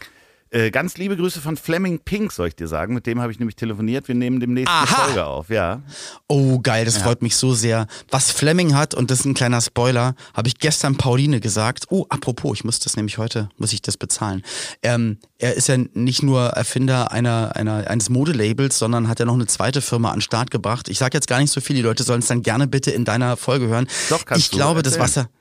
[0.56, 2.94] äh, ganz liebe Grüße von Fleming Pink, soll ich dir sagen.
[2.94, 4.08] Mit dem habe ich nämlich telefoniert.
[4.08, 5.04] Wir nehmen demnächst eine Aha.
[5.04, 5.50] Folge auf.
[5.50, 5.82] Ja.
[6.28, 7.88] Oh, geil, das freut mich so sehr.
[8.10, 11.88] Was Fleming hat, und das ist ein kleiner Spoiler, habe ich gestern Pauline gesagt.
[11.90, 14.44] Oh, apropos, ich muss das nämlich heute, muss ich das bezahlen.
[14.82, 19.34] Ähm, er ist ja nicht nur Erfinder einer, einer, eines Modelabels, sondern hat ja noch
[19.34, 20.88] eine zweite Firma an den Start gebracht.
[20.88, 23.04] Ich sage jetzt gar nicht so viel, die Leute sollen es dann gerne bitte in
[23.04, 23.88] deiner Folge hören.
[24.10, 25.26] Doch, kannst ich du glaube, das erzählen.
[25.26, 25.35] Wasser.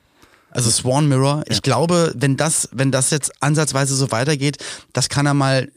[0.55, 4.59] Also Swan Mirror, ich glaube, wenn das, wenn das jetzt ansatzweise so weitergeht,
[4.93, 5.69] das kann er mal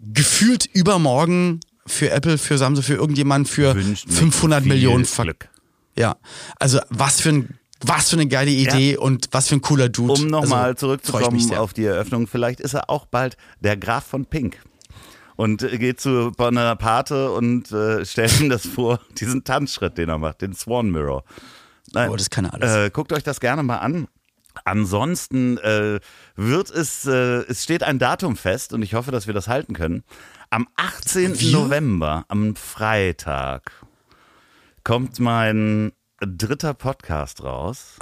[0.00, 5.48] gefühlt übermorgen für Apple, für Samsung, für irgendjemanden für Wünscht mir 500 viel Millionen Glück.
[5.96, 6.16] Ja,
[6.58, 10.20] also was für ein was für eine geile Idee und was für ein cooler Dude.
[10.20, 14.26] Um nochmal also, zurückzukommen auf die Eröffnung, vielleicht ist er auch bald der Graf von
[14.26, 14.58] Pink.
[15.36, 20.18] Und äh, geht zu Bonaparte und äh, stellt ihm das vor, diesen Tanzschritt, den er
[20.18, 21.24] macht, den Swan Mirror.
[21.92, 22.70] Nein, Oh, das kann alles.
[22.72, 24.06] Äh, guckt euch das gerne mal an.
[24.64, 26.00] Ansonsten äh,
[26.36, 29.74] wird es, äh, es steht ein Datum fest und ich hoffe, dass wir das halten
[29.74, 30.02] können.
[30.50, 31.38] Am 18.
[31.40, 31.52] Wir?
[31.52, 33.70] November, am Freitag,
[34.84, 37.96] kommt mein dritter Podcast raus.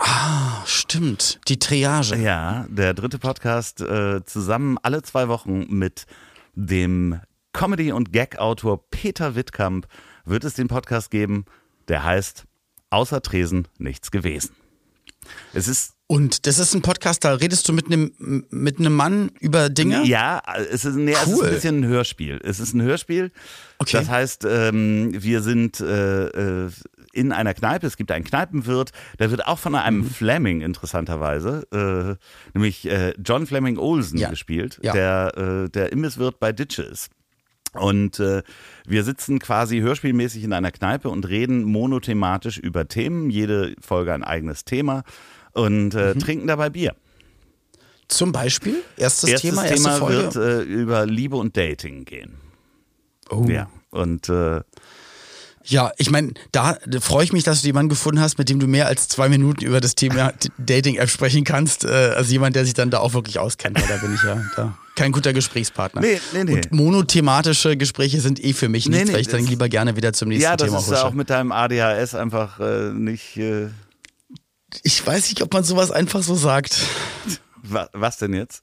[0.64, 2.16] Stimmt, die Triage.
[2.16, 6.07] Ja, der dritte Podcast äh, zusammen alle zwei Wochen mit
[6.55, 7.20] dem
[7.53, 9.87] Comedy- und Gag-Autor Peter Wittkamp
[10.24, 11.44] wird es den Podcast geben,
[11.88, 12.44] der heißt
[12.90, 14.51] Außer Tresen nichts gewesen.
[15.53, 18.12] Es ist Und das ist ein Podcast, da redest du mit einem
[18.51, 20.05] mit einem Mann über Dinge.
[20.07, 21.46] Ja, es ist, nee, es ist Cool.
[21.48, 22.40] ein bisschen ein Hörspiel.
[22.42, 23.31] Es ist ein Hörspiel.
[23.79, 23.92] Okay.
[23.92, 26.70] Das heißt, ähm, wir sind äh, äh,
[27.12, 27.87] in einer Kneipe.
[27.87, 28.92] Es gibt einen Kneipenwirt.
[29.18, 30.11] Der wird auch von einem Mhm.
[30.11, 32.16] Fleming interessanterweise, äh,
[32.57, 34.31] nämlich äh, John Fleming Olsen Ja.
[34.31, 34.92] gespielt, Ja.
[34.94, 37.11] der äh, der Imbisswirt bei Ditche ist.
[37.78, 38.42] Und äh,
[38.86, 43.30] wir sitzen quasi hörspielmäßig in einer Kneipe und reden monothematisch über Themen.
[43.30, 45.04] Jede Folge ein eigenes Thema
[45.52, 46.18] und äh, Mhm.
[46.20, 46.94] trinken dabei Bier.
[48.08, 50.34] Zum Beispiel erstes, Erstes Thema, erste Thema Folge.
[50.34, 52.36] wird äh, über Liebe und Dating gehen.
[53.30, 53.44] oh.
[53.48, 53.68] Ja.
[53.90, 54.60] Und äh,
[55.68, 58.66] Ja, ich meine, da freue ich mich, dass du jemanden gefunden hast, mit dem du
[58.66, 61.85] mehr als zwei Minuten über das Thema Dating-App sprechen kannst.
[61.85, 64.76] Äh, also jemand, der sich dann da auch wirklich auskennt, da bin ich ja da
[64.96, 66.00] kein guter Gesprächspartner.
[66.00, 66.54] Nee, nee, nee.
[66.54, 69.68] Und monothematische Gespräche sind eh für mich Nee, nichts, nee, weil ich dann das- lieber
[69.68, 70.94] gerne wieder zum nächsten ja, das Thema ist husche.
[70.96, 73.37] ja auch mit deinem ADHS einfach äh, nicht.
[73.37, 73.68] Äh,
[74.83, 76.78] ich weiß nicht, ob man sowas einfach so sagt.
[77.62, 78.62] wa was denn jetzt?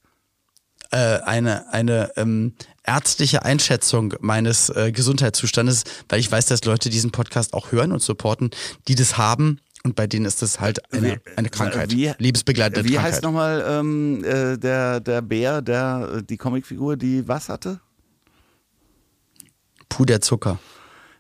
[0.91, 2.53] Äh, eine eine ähm,
[2.85, 8.01] ärztliche Einschätzung meines äh, Gesundheitszustandes, weil ich weiß, dass Leute diesen Podcast auch hören und
[8.01, 8.51] supporten,
[8.87, 9.59] die das haben.
[9.83, 13.13] Und bei denen ist das halt eine, eine Krankheit, Wie, lebensbegleitende wie Krankheit.
[13.13, 17.79] heißt nochmal ähm, äh, der, der Bär, der äh, die Comicfigur, die was hatte?
[19.99, 20.59] Der Zucker.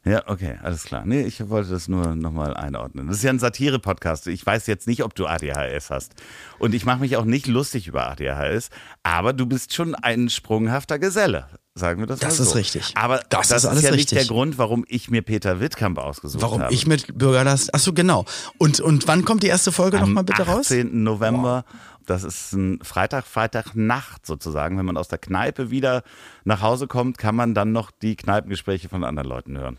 [0.05, 1.03] Ja, okay, alles klar.
[1.05, 3.07] Nee, ich wollte das nur nochmal einordnen.
[3.07, 4.27] Das ist ja ein Satire-Podcast.
[4.27, 6.13] Ich weiß jetzt nicht, ob du ADHS hast.
[6.59, 8.69] Und ich mache mich auch nicht lustig über ADHS,
[9.01, 11.47] aber du bist schon ein sprunghafter Geselle.
[11.73, 12.57] Sagen wir das, Das mal ist so.
[12.57, 12.93] richtig.
[12.95, 14.17] Aber Das das, ist alles ja nicht richtig.
[14.19, 16.73] der Grund, warum ich mir Peter Wittkamp ausgesucht Warum habe.
[16.73, 17.73] ich mit Bürgerlast.
[17.73, 18.25] Achso, genau.
[18.59, 20.67] Und, und wann kommt die erste Folge Am nochmal bitte raus?
[20.71, 21.03] 18.
[21.03, 21.65] November.
[22.05, 24.77] Das ist ein Freitag, Freitagnacht sozusagen.
[24.77, 26.03] Wenn man aus der Kneipe wieder
[26.43, 29.77] nach Hause kommt, kann man dann noch die Kneipengespräche von anderen Leuten hören.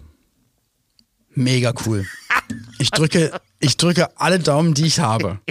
[1.37, 2.07] Mega cool.
[2.79, 5.39] Ich drücke, ich drücke alle Daumen, die ich habe.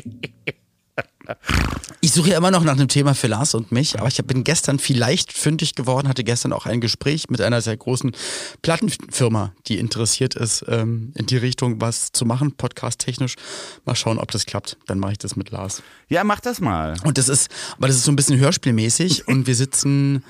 [2.16, 4.46] Ich suche ja immer noch nach einem Thema für Lars und mich, aber ich bin
[4.46, 8.14] gestern vielleicht fündig geworden, hatte gestern auch ein Gespräch mit einer sehr großen
[8.62, 13.36] Plattenfirma, die interessiert ist, ähm, in die Richtung was zu machen, podcast-technisch.
[13.84, 14.78] Mal schauen, ob das klappt.
[14.88, 15.84] Dann mache ich das mit Lars.
[16.08, 16.96] Ja, mach das mal.
[17.04, 20.24] Und das ist, aber das ist so ein bisschen hörspielmäßig und wir sitzen,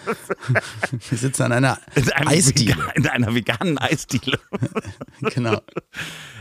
[1.10, 1.78] wir sitzen an einer
[2.16, 2.74] Eisdiele.
[2.78, 4.40] Vegan- in einer veganen Eisdiele.
[5.36, 5.62] Genau.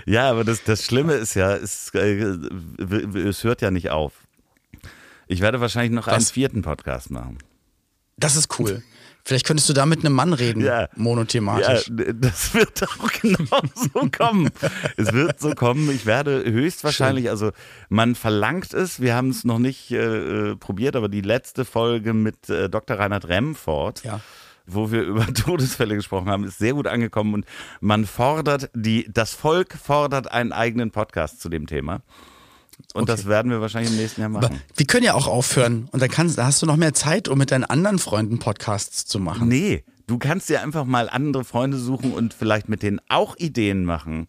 [0.07, 2.15] Ja, aber das, das Schlimme ist ja, es, äh,
[3.19, 4.24] es hört ja nicht auf.
[5.27, 6.31] Ich werde wahrscheinlich noch einen Was?
[6.31, 7.39] vierten Podcast machen.
[8.17, 8.83] Das ist cool.
[9.27, 10.87] Vielleicht könntest du da mit einem Mann reden, Ja.
[10.97, 11.89] monothematisch.
[11.89, 14.51] Ja, das wird auch genau so kommen.
[14.99, 15.91] Es wird so kommen.
[15.91, 17.51] Ich werde höchstwahrscheinlich, also
[17.89, 22.13] man verlangt es, wir haben es noch nicht äh, äh, probiert, aber die letzte Folge
[22.13, 22.99] mit äh, Dr.
[22.99, 24.21] Reinhard Remford, Ja.
[24.67, 27.47] wo wir über Todesfälle gesprochen haben, ist sehr gut angekommen und
[27.81, 32.03] man fordert, die, das Volk fordert einen eigenen Podcast zu dem Thema.
[32.93, 34.61] Und das werden wir wahrscheinlich im nächsten Jahr Aber machen.
[34.77, 37.39] wir können ja auch aufhören und dann kannst, da hast du noch mehr Zeit, um
[37.39, 39.49] mit deinen anderen Freunden Podcasts zu machen.
[39.49, 43.85] Nee, du kannst dir einfach mal andere Freunde suchen und vielleicht mit denen auch Ideen
[43.85, 44.27] machen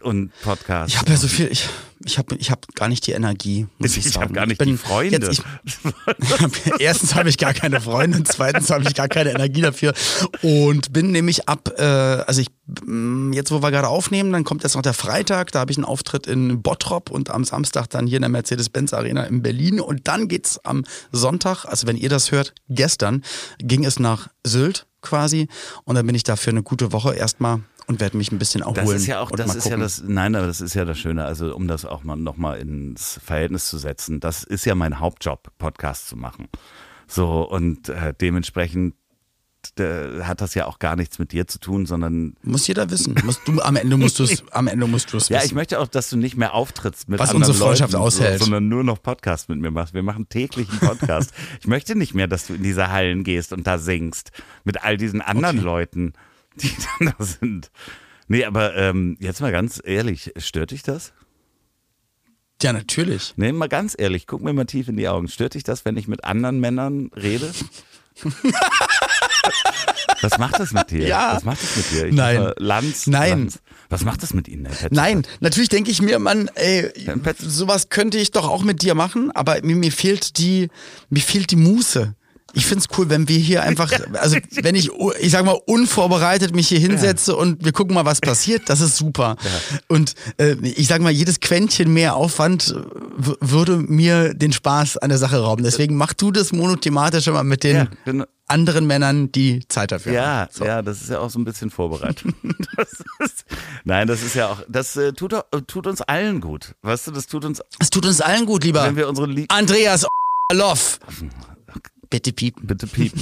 [0.00, 0.92] und Podcasts.
[0.92, 1.68] Ich habe ja so viel, ich,
[2.04, 3.66] ich habe ich hab gar nicht die Energie.
[3.78, 5.18] Muss ich Ich habe gar nicht bin die Freunde.
[5.18, 9.60] Jetzt, ich, erstens habe ich gar keine Freunde und zweitens habe ich gar keine Energie
[9.60, 9.94] dafür
[10.42, 12.48] und bin nämlich ab, äh, also ich,
[12.84, 15.78] mm, jetzt wo wir gerade aufnehmen, dann kommt jetzt noch der Freitag, da habe ich
[15.78, 19.80] einen Auftritt in Bottrop und am Samstag dann hier in der Mercedes-Benz Arena in Berlin
[19.80, 23.22] und dann geht's am Sonntag, also wenn ihr das hört, gestern
[23.58, 25.48] ging es nach Sylt quasi
[25.84, 28.60] und dann bin ich da für eine gute Woche erstmal und werde mich ein bisschen
[28.60, 28.76] erholen.
[28.76, 31.24] das ist ja auch, das ist ja das, nein, aber das ist ja das Schöne,
[31.24, 35.50] also um das auch mal nochmal ins Verhältnis zu setzen, das ist ja mein Hauptjob,
[35.58, 36.48] Podcast zu machen.
[37.06, 38.94] So, und äh, dementsprechend
[39.78, 43.16] äh, hat das ja auch gar nichts mit dir zu tun, sondern Muss jeder wissen.
[43.24, 45.80] Musst du, am Ende musst du es, am Ende musst du es Ja, ich möchte
[45.80, 48.38] auch, dass du nicht mehr auftrittst mit Was anderen unsere Freundschaft Leuten, aushält.
[48.38, 49.94] So, sondern nur noch Podcast mit mir machst.
[49.94, 51.32] Wir machen täglich einen Podcast.
[51.60, 54.30] ich möchte nicht mehr, dass du in diese Hallen gehst und da singst
[54.64, 56.12] mit all diesen anderen Leuten,
[56.62, 57.70] die dann da sind.
[58.28, 61.12] Nee, aber ähm, jetzt mal ganz ehrlich, stört dich das?
[62.62, 63.34] ja, natürlich.
[63.36, 65.28] Nee, mal ganz ehrlich, guck mir mal tief in die Augen.
[65.28, 67.52] Stört dich das, wenn ich mit anderen Männern rede?
[70.20, 71.06] Was macht das mit dir?
[71.06, 71.36] Ja.
[71.36, 72.06] Was macht das mit dir?
[72.06, 72.38] Ich Nein.
[72.38, 73.30] hoffe, Lanz, Nein.
[73.30, 73.60] Lanz.
[73.88, 74.66] Was macht das mit Ihnen?
[74.66, 74.88] Herr?
[74.90, 76.90] Nein, natürlich denke ich mir, Mann, ey,
[77.38, 80.68] sowas könnte ich doch auch mit dir machen, aber mir, mir fehlt die,
[81.08, 82.16] mir fehlt die Muße.
[82.54, 84.90] Ich find's cool, wenn wir hier einfach, also wenn ich,
[85.20, 88.96] ich sag mal, unvorbereitet mich hier hinsetze und wir gucken mal, was passiert, das ist
[88.96, 89.36] super.
[89.88, 92.74] Und äh, ich sag mal, jedes Quäntchen mehr Aufwand
[93.16, 95.62] würde mir den Spaß an der Sache rauben.
[95.62, 98.24] Deswegen mach du das monothematische mal mit den Ja, genau.
[98.46, 100.50] anderen Männern, die Zeit dafür Ja, haben.
[100.52, 100.64] So.
[100.64, 102.32] ja, das ist ja auch so ein bisschen vorbereitet.
[102.76, 102.88] das
[103.18, 103.44] ist,
[103.84, 105.34] nein, das ist ja auch, das äh, tut,
[105.66, 106.74] tut uns allen gut.
[106.80, 109.44] Weißt du, das tut uns, Es tut uns allen gut, lieber wenn wir unsere Lie
[109.48, 110.06] Andreas
[110.50, 110.98] Loff.
[112.10, 112.66] Bitte piepen.
[112.66, 113.20] Bitte piepen.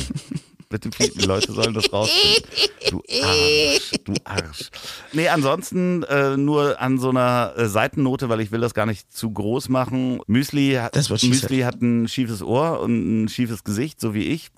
[0.68, 2.51] Bitte piepen, die Leute sollen das rausfinden.
[2.91, 4.70] Du Arsch, du Arsch.
[5.12, 9.12] Nee, ansonsten äh, nur an so einer äh, Seitennote, weil ich will das gar nicht
[9.12, 10.20] zu groß machen.
[10.26, 10.95] Müsli, hat-
[11.30, 14.49] Müsli hat ein schiefes Ohr und ein schiefes Gesicht, so wie ich.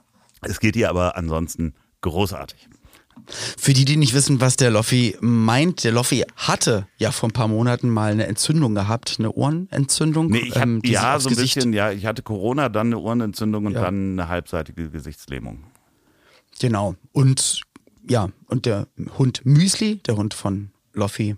[0.42, 2.68] Es geht ihr aber ansonsten großartig.
[3.28, 7.32] Für die, die nicht wissen, was der Loffi meint, der Loffi hatte ja vor ein
[7.32, 10.28] paar Monaten mal eine Entzündung gehabt, eine Ohrenentzündung.
[10.30, 12.98] Nee, ich hab, ähm, ja, so ein Gesicht- bisschen, ja, ich hatte Corona, dann eine
[12.98, 13.82] Ohrenentzündung und Ja.
[13.82, 15.64] dann eine halbseitige Gesichtslähmung.
[16.60, 16.94] Genau.
[17.12, 17.60] Und
[18.08, 18.86] ja, und der
[19.18, 21.36] Hund Müsli, der Hund von Loffi,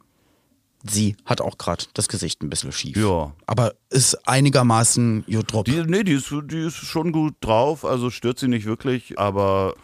[0.89, 2.97] sie hat auch gerade das Gesicht ein bisschen schief.
[2.97, 3.35] Ja.
[3.47, 5.65] Aber ist einigermaßen Jodrop.
[5.67, 9.75] Die, nee, die ist, die ist schon gut drauf, also stört sie nicht wirklich, aber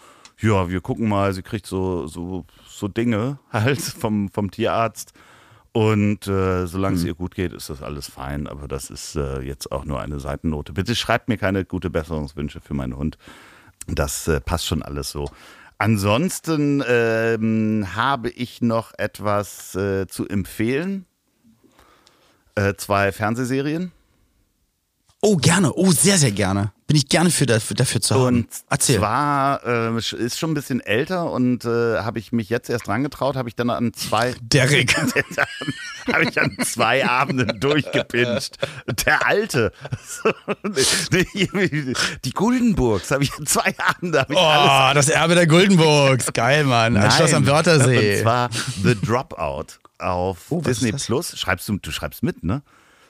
[0.40, 5.12] ja, wir gucken mal, sie kriegt so, so, so Dinge halt vom, vom Tierarzt.
[5.72, 8.46] Und äh, solange es ihr gut geht, ist das alles fein.
[8.46, 10.72] Aber das ist äh, jetzt auch nur eine Seitennote.
[10.72, 13.18] Bitte schreibt mir keine gute Besserungswünsche für meinen Hund.
[13.86, 15.28] Das äh, passt schon alles so.
[15.78, 21.04] Ansonsten ähm, habe ich noch etwas äh, zu empfehlen.
[22.54, 23.92] Äh, zwei Fernsehserien.
[25.22, 25.72] Oh, gerne.
[25.74, 26.72] Oh, sehr, sehr gerne.
[26.86, 28.22] Bin ich gerne für dafür, dafür zu haben.
[28.22, 28.98] Und Erzähl.
[28.98, 33.02] zwar äh, ist schon ein bisschen älter und äh, habe ich mich jetzt erst dran
[33.02, 34.94] getraut, habe ich dann an zwei Derek.
[36.12, 38.56] habe ich an zwei Abenden durchgepinscht.
[39.04, 39.72] Der alte.
[42.24, 46.32] Die Guldenburgs habe ich an zwei Abende habe ich Oh, das Erbe der Guldenburgs.
[46.32, 46.96] Geil, Mann.
[46.96, 47.46] Ein Schloss am.
[47.46, 48.18] Wörthersee.
[48.18, 48.50] Und zwar
[48.84, 49.66] The Dropout
[49.98, 50.92] auf Oh, Disney?
[50.92, 51.36] Plus.
[51.38, 52.62] Schreibst du, du schreibst mit, ne?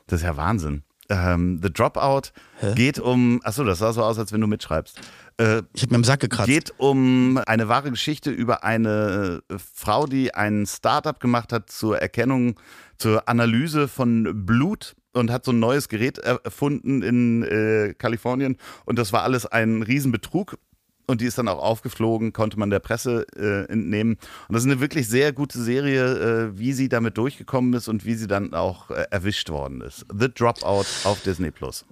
[0.06, 0.82] Das ist ja Wahnsinn.
[1.08, 2.32] Ähm, The Dropout
[2.74, 4.98] geht um, achso, das sah so aus, als wenn du mitschreibst.
[5.38, 6.48] Äh, Ich habe mir im Sack gekratzt.
[6.48, 11.98] geht um eine wahre Geschichte über eine äh, Frau, die ein Startup gemacht hat zur
[11.98, 12.58] Erkennung,
[12.98, 18.56] zur Analyse von Blut und hat so ein neues Gerät er- erfunden in äh, Kalifornien
[18.84, 20.58] und das war alles ein Riesenbetrug.
[21.06, 24.18] Und die ist dann auch aufgeflogen, konnte man der Presse äh, entnehmen.
[24.48, 28.04] Und das ist eine wirklich sehr gute Serie, äh, wie sie damit durchgekommen ist und
[28.04, 30.04] wie sie dann auch äh, erwischt worden ist.
[30.12, 31.84] The Dropout auf Disney Plus.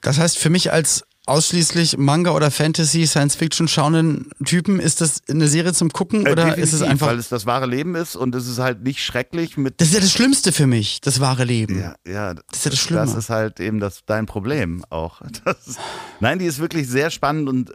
[0.00, 4.80] Das heißt, für mich als ausschließlich Manga oder Fantasy, Science Fiction schauenden Typen?
[4.80, 7.08] Ist das eine Serie zum Gucken Äh, oder ist es einfach.
[7.08, 9.80] Weil es das wahre Leben ist und es ist halt nicht schrecklich mit.
[9.80, 11.78] Das ist ja das Schlimmste für mich, das wahre Leben.
[11.78, 13.00] Ja, ja, das ist ja das Schlimme.
[13.02, 15.20] Das ist halt eben das, dein Problem auch.
[15.66, 15.78] Ist,
[16.20, 17.72] nein, die ist wirklich sehr spannend und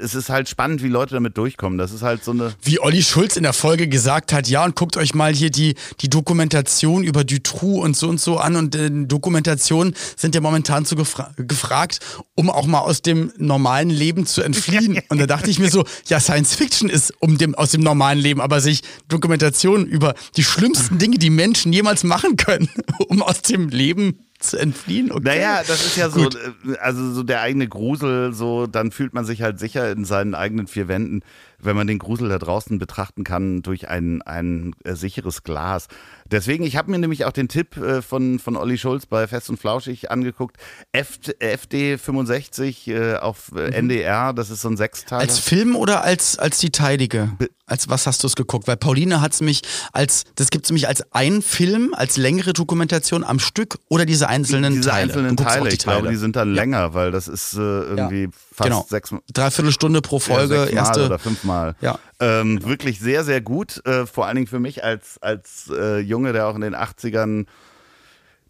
[0.00, 1.78] es ist halt spannend, wie Leute damit durchkommen.
[1.78, 2.52] Das ist halt so eine.
[2.62, 5.74] Wie Olli Schulz in der Folge gesagt hat, ja, und guckt euch mal hier die,
[6.00, 8.56] die Dokumentation über Dutroux und so und so an.
[8.56, 12.00] Und äh, Dokumentationen sind ja momentan so gefra gefragt,
[12.34, 15.00] um auch mal aus dem normalen Leben zu entfliehen.
[15.08, 18.18] Und da dachte ich mir so, ja, Science Fiction ist um dem, aus dem normalen
[18.18, 22.68] Leben, aber sich Dokumentationen über die schlimmsten Dinge, die Menschen jemals machen können,
[23.08, 25.12] um aus dem Leben zu entfliehen.
[25.12, 25.22] Okay.
[25.22, 29.24] Naja, das ist ja so, äh, also so der eigene Grusel, so, dann fühlt man
[29.24, 31.22] sich halt sicher in seinen eigenen vier Wänden,
[31.62, 35.88] wenn man den Grusel da draußen betrachten kann durch ein, ein äh, sicheres Glas.
[36.30, 39.50] Deswegen, ich habe mir nämlich auch den Tipp äh, von, von Olli Schulz bei Fest
[39.50, 40.56] und Flauschig angeguckt.
[40.92, 45.20] F FD 65 äh, auf äh, NDR, das ist so ein Sechsteil.
[45.20, 47.32] Als Film oder als, als die Teilige?
[47.66, 48.66] Als was hast du es geguckt?
[48.66, 52.52] Weil Pauline hat es mich als, das gibt es nämlich als ein Film, als längere
[52.52, 55.02] Dokumentation am Stück oder diese einzelnen Diese Teile.
[55.04, 57.58] einzelnen guckst auch Teile, die ich glaube, die sind dann länger, weil das ist äh,
[57.58, 58.28] irgendwie
[58.64, 58.86] fast genau.
[58.88, 61.06] sechs, Dreiviertel Stunde pro Folge, ja, erste.
[61.06, 61.74] oder fünfmal.
[61.80, 61.98] Ja.
[62.20, 63.84] Ähm, wirklich sehr, sehr gut.
[63.86, 67.46] Äh, vor allen Dingen für mich als, als äh, Junge, der auch in den 80ern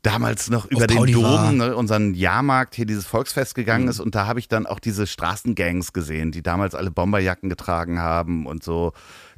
[0.02, 1.12] damals noch über den.
[1.12, 3.90] Dom, ne, unseren Jahrmarkt, hier dieses Volksfest gegangen Mhm.
[3.90, 4.00] ist.
[4.00, 8.46] Und da habe ich dann auch diese Straßengangs gesehen, die damals alle Bomberjacken getragen haben
[8.46, 8.92] und so.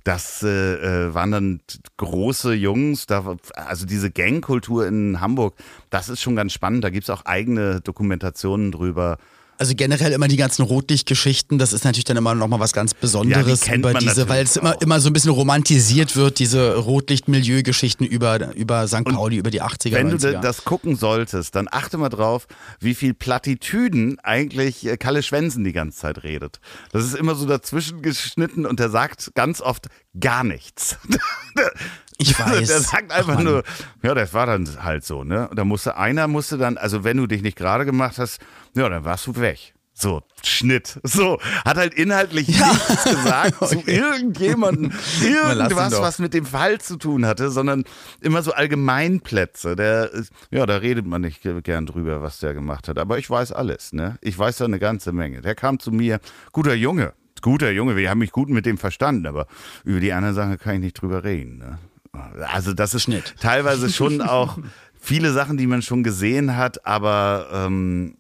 [0.05, 1.61] Das äh, äh, waren dann
[1.97, 5.55] große Jungs, da, also diese Gangkultur in Hamburg,
[5.91, 6.83] das ist schon ganz spannend.
[6.83, 9.19] Da gibt es auch eigene Dokumentationen drüber.
[9.63, 12.95] Also generell immer die ganzen Rotlichtgeschichten, das ist natürlich dann immer noch mal was ganz
[12.95, 16.75] Besonderes kennt über man diese, weil es immer, immer so ein bisschen romantisiert wird, diese
[16.79, 19.05] Rotlicht-Milieu-Geschichten über, über St.
[19.05, 20.33] Pauli, über die 80er, Wenn du 90er.
[20.33, 22.49] da- das gucken solltest, dann achte mal drauf,
[22.81, 26.59] wie viel Plattitüden eigentlich äh, Kalle Schwensen die ganze Zeit redet.
[26.91, 29.87] Das ist immer so dazwischen geschnitten und der sagt ganz oft
[30.19, 30.99] gar nichts.
[32.19, 32.69] Ich weiß.
[32.69, 33.65] Der sagt Ach, einfach nur,
[34.05, 35.49] ja, das war dann halt so, ne?
[35.49, 38.39] Und da musste einer musste dann, also wenn du dich nicht gerade gemacht hast,
[38.75, 39.75] ja, dann warst du weg.
[39.95, 40.99] So, Schnitt.
[41.03, 44.91] So, hat halt inhaltlich nichts gesagt zu irgendjemandem,
[45.23, 47.85] irgendwas, was mit dem Fall zu tun hatte, sondern
[48.21, 49.77] immer so Allgemeinplätze.
[49.77, 50.11] Der,
[50.51, 52.99] ja, da redet man nicht gern drüber, was der gemacht hat.
[52.99, 54.17] Aber ich weiß alles, ne?
[54.23, 55.43] Ich weiß da eine ganze Menge.
[55.43, 56.21] Der kam zu mir,
[56.53, 57.13] guter Junge,
[57.43, 59.47] guter Junge, wir haben mich gut mit dem verstanden, aber
[59.85, 61.79] über die anderen Sachen kann ich nicht drüber reden, ne?
[62.47, 63.35] Also das ist Schnitt.
[63.41, 64.59] teilweise schon auch
[65.01, 68.17] viele Sachen, die man schon gesehen hat, aber ähm,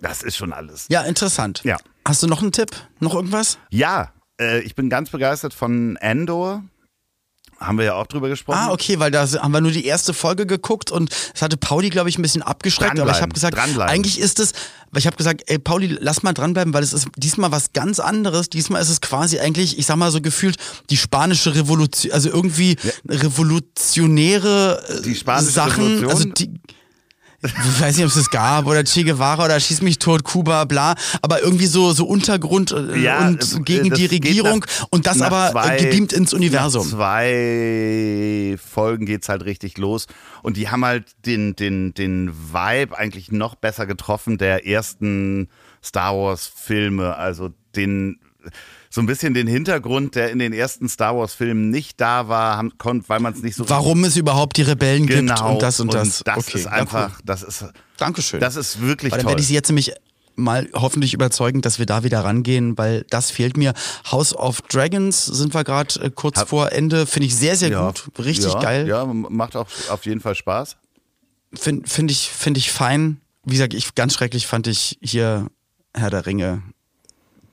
[0.00, 0.86] das ist schon alles.
[0.88, 1.60] Ja, interessant.
[1.64, 1.76] Ja.
[2.06, 2.70] Hast du noch einen Tipp?
[3.00, 3.58] Noch irgendwas?
[3.70, 6.64] Ja, äh, ich bin ganz begeistert von Andor.
[7.60, 8.58] Haben wir ja auch drüber gesprochen.
[8.60, 11.90] Ah, okay, weil da haben wir nur die erste Folge geguckt und es hatte Pauli,
[11.90, 12.98] glaube ich, ein bisschen abgeschreckt.
[12.98, 14.52] Aber ich habe gesagt, eigentlich ist es,
[14.90, 18.00] weil ich habe gesagt, ey Pauli, lass mal dranbleiben, weil es ist diesmal was ganz
[18.00, 18.50] anderes.
[18.50, 20.56] Diesmal ist es quasi eigentlich, ich sag mal so gefühlt,
[20.90, 22.76] die spanische Revolution, also irgendwie
[23.08, 25.84] revolutionäre äh, Die spanische Sachen.
[25.84, 26.10] Revolution?
[26.10, 26.50] Also die,
[27.42, 30.64] ich weiß nicht, ob es das gab oder Che Guevara oder Schieß mich tot, Kuba,
[30.64, 35.06] bla, aber irgendwie so, so Untergrund äh, Ja, und äh, gegen die Regierung nach- und
[35.06, 36.86] das aber zwei- äh, gebeamt ins Universum.
[36.88, 40.06] Nach zwei Folgen geht's halt richtig los.
[40.42, 45.48] Und die haben halt den, den, den Vibe eigentlich noch besser getroffen der ersten
[45.84, 47.16] Star Wars-Filme.
[47.16, 48.18] Also den
[48.94, 52.76] so ein bisschen den Hintergrund, der in den ersten Star Wars-Filmen nicht da war, haben,
[52.76, 55.80] konnt, weil man es nicht so Warum es überhaupt die Rebellen gibt genau und das
[55.80, 56.18] und das.
[56.18, 57.22] Und das okay, ist einfach, cool.
[57.24, 57.64] das ist,
[57.96, 58.38] Dankeschön.
[58.38, 59.30] das ist wirklich weil dann toll.
[59.30, 59.94] werde ich sie jetzt nämlich
[60.36, 63.72] mal hoffentlich überzeugen, dass wir da wieder rangehen, weil das fehlt mir.
[64.10, 67.70] House of Dragons sind wir gerade äh, kurz Hab- vor Ende, finde ich sehr, sehr
[67.70, 68.86] ja, gut, richtig ja, geil.
[68.86, 70.76] Ja, macht auch auf jeden Fall Spaß.
[71.54, 73.22] Finde find ich, find ich fein.
[73.44, 75.46] Wie gesagt, ich ganz schrecklich fand ich hier
[75.94, 76.62] Herr der Ringe,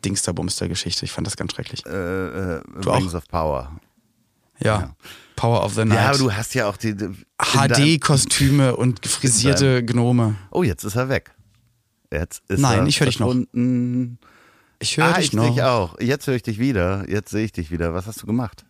[0.06, 1.06] Dingsterbumster Geschichte.
[1.06, 1.86] Ich fand das ganz schrecklich.
[1.86, 2.98] Äh, äh, Du auch?
[2.98, 3.80] Rings of Power.
[4.62, 4.96] Ja.
[5.36, 5.98] Power of the Night.
[5.98, 6.96] Ja, aber du hast ja auch die.
[6.96, 7.08] die
[7.42, 10.36] HD-Kostüme und frisierte Gnome.
[10.52, 11.32] Oh, jetzt ist er weg.
[12.12, 13.34] Jetzt ist Nein, er ich höre dich noch.
[14.80, 15.48] Ich höre Ah, dich ich noch.
[15.54, 16.00] dich auch.
[16.00, 17.10] Jetzt höre ich dich wieder.
[17.10, 17.94] Jetzt sehe ich dich wieder.
[17.94, 18.66] Was hast du gemacht?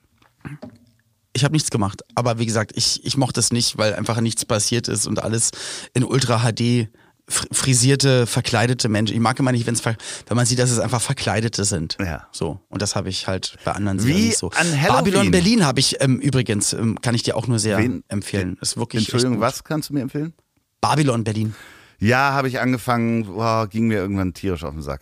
[1.34, 2.02] Ich habe nichts gemacht.
[2.16, 5.52] Aber wie gesagt, ich, ich mochte es nicht, weil einfach nichts passiert ist und alles
[5.94, 6.90] in Ultra HD
[7.30, 9.14] frisierte, verkleidete Menschen.
[9.14, 9.96] Ich mag immer nicht, wenn's wenn
[10.36, 11.98] man sieht, dass es einfach Verkleidete sind.
[12.00, 12.28] Ja.
[12.32, 12.60] So.
[12.70, 14.50] Und das habe ich halt bei anderen Wie nicht so.
[14.52, 15.04] an Halloween.
[15.04, 18.04] Babylon Berlin habe ich ähm, übrigens, ähm, kann ich dir auch nur sehr Wen?
[18.08, 18.58] empfehlen.
[18.62, 20.34] Ist wirklich Entschuldigung, was kannst du mir empfehlen?
[20.82, 21.56] Babylon Berlin.
[22.00, 23.26] Ja, habe ich angefangen.
[23.26, 25.02] Boah, ging mir irgendwann tierisch auf den Sack.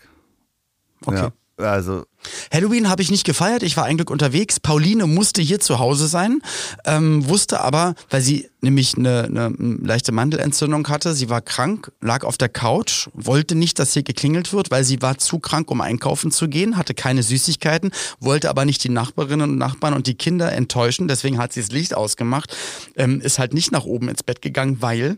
[1.06, 1.16] Okay.
[1.18, 1.32] Ja.
[1.58, 2.06] Also,
[2.54, 4.60] Halloween habe ich nicht gefeiert, ich war eigentlich unterwegs.
[4.60, 6.42] Pauline musste hier zu Hause sein,
[6.86, 9.50] ähm, wusste aber, weil sie nämlich eine, eine
[9.82, 14.54] leichte Mandelentzündung hatte, sie war krank, lag auf der Couch, wollte nicht, dass hier geklingelt
[14.54, 18.66] wird, weil sie war zu krank, um einkaufen zu gehen, hatte keine Süßigkeiten, wollte aber
[18.66, 22.56] nicht die Nachbarinnen und Nachbarn und die Kinder enttäuschen, deswegen hat sie das Licht ausgemacht,
[22.96, 25.18] ähm, ist halt nicht nach oben ins Bett gegangen, weil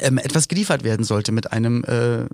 [0.00, 2.26] ähm, etwas geliefert werden sollte mit einem äh,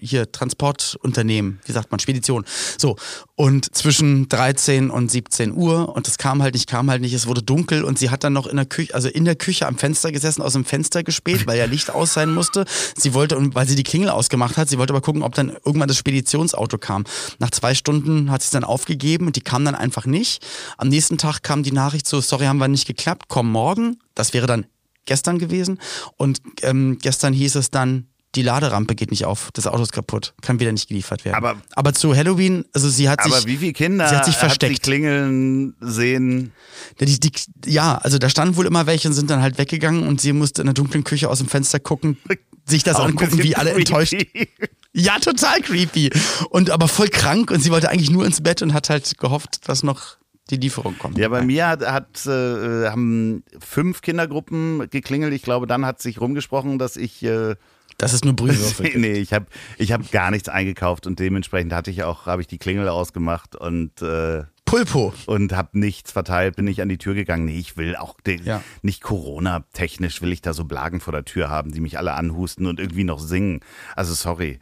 [0.00, 2.44] hier Transportunternehmen, wie sagt man, Spedition.
[2.76, 2.96] So,
[3.34, 7.26] und zwischen 13 und 17 Uhr und es kam halt nicht, kam halt nicht, es
[7.26, 9.78] wurde dunkel und sie hat dann noch in der Küche, also in der Küche am
[9.78, 12.64] Fenster gesessen, aus dem Fenster gespäht, weil ja Licht aus sein musste.
[12.96, 15.56] Sie wollte, und weil sie die Klingel ausgemacht hat, sie wollte aber gucken, ob dann
[15.64, 17.04] irgendwann das Speditionsauto kam.
[17.38, 20.44] Nach zwei Stunden hat sie es dann aufgegeben und die kam dann einfach nicht.
[20.76, 23.98] Am nächsten Tag kam die Nachricht so, sorry, haben wir nicht geklappt, komm morgen.
[24.14, 24.66] Das wäre dann
[25.08, 25.80] gestern gewesen.
[26.16, 30.34] Und ähm, gestern hieß es dann, die Laderampe geht nicht auf, das Auto ist kaputt,
[30.42, 31.34] kann wieder nicht geliefert werden.
[31.34, 33.46] Aber, aber zu Halloween, also sie hat aber sich.
[33.46, 34.76] wie viele Kinder sie hat sich versteckt.
[34.76, 36.52] Hat klingeln sehen?
[37.00, 37.32] Die, die,
[37.66, 40.62] ja, also da standen wohl immer welche und sind dann halt weggegangen und sie musste
[40.62, 42.18] in der dunklen Küche aus dem Fenster gucken,
[42.66, 44.12] sich das Auch angucken, wie alle enttäuscht.
[44.12, 44.48] creepy.
[44.92, 46.10] Ja, total creepy.
[46.50, 49.68] Und aber voll krank und sie wollte eigentlich nur ins Bett und hat halt gehofft,
[49.68, 50.16] dass noch
[50.50, 51.18] die Lieferung kommt.
[51.18, 55.32] Ja, bei mir hat, hat äh, haben fünf Kindergruppen geklingelt.
[55.32, 57.56] Ich glaube, dann hat sich rumgesprochen, dass ich äh,
[57.98, 58.92] Das ist nur Brühwürfel.
[58.96, 59.46] nee, ich habe
[59.76, 63.56] ich hab gar nichts eingekauft und dementsprechend hatte ich auch habe ich die Klingel ausgemacht
[63.56, 65.12] und äh, Pulpo.
[65.26, 67.44] und habe nichts verteilt, bin nicht an die Tür gegangen.
[67.46, 68.62] Nee, ich will auch de- Ja.
[68.82, 72.66] nicht Corona-technisch will ich da so Blagen vor der Tür haben, die mich alle anhusten
[72.66, 73.60] und irgendwie noch singen.
[73.96, 74.60] Also sorry,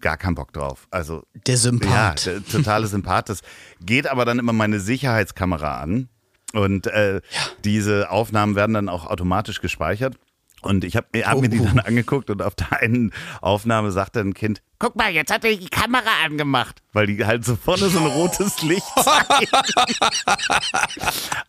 [0.00, 0.86] gar keinen Bock drauf.
[0.90, 2.26] Also Der Sympath.
[2.26, 3.28] ja, totale Sympath.
[3.28, 3.40] Das
[3.84, 6.08] geht aber dann immer meine Sicherheitskamera an
[6.52, 7.20] und äh,
[7.64, 10.16] diese Aufnahmen werden dann auch automatisch gespeichert.
[10.64, 11.64] Und ich habe hab mir die Oh.
[11.64, 15.54] dann angeguckt und auf der einen Aufnahme sagte ein Kind, guck mal, jetzt hat er
[15.56, 19.52] die Kamera angemacht, weil die halt so vorne so ein rotes Licht zeigt.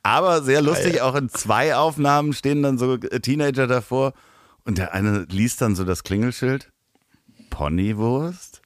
[0.03, 4.13] Aber sehr lustig, auch in zwei Aufnahmen stehen dann so Teenager davor
[4.63, 6.71] und der eine liest dann so das Klingelschild.
[7.49, 8.61] Ponywurst?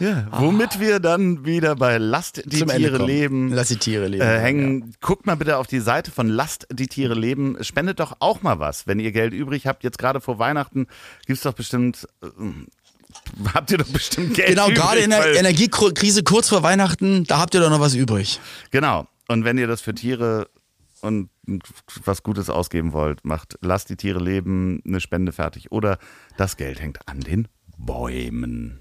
[0.00, 4.22] Ja, womit wir dann wieder bei Lasst die Zum Tiere leben Lass die Tiere leben.
[4.22, 4.94] äh, hängen.
[5.00, 7.56] Guckt mal bitte auf die Seite von Lasst die Tiere leben.
[7.62, 9.82] Spendet doch auch mal was, wenn ihr Geld übrig habt.
[9.84, 10.86] Jetzt gerade vor Weihnachten
[11.26, 12.06] gibt's doch bestimmt.
[12.22, 12.26] Äh,
[13.54, 14.78] habt ihr doch bestimmt Geld Genau, übrig.
[14.78, 18.38] gerade in der Energiekrise kurz vor Weihnachten, da habt ihr doch noch was übrig.
[18.70, 19.06] Genau.
[19.28, 20.48] Und wenn ihr das für Tiere
[21.00, 21.28] und
[22.04, 25.72] was Gutes ausgeben wollt, macht Lasst die Tiere leben, eine Spende fertig.
[25.72, 25.98] Oder
[26.36, 28.80] das Geld hängt an den Bäumen.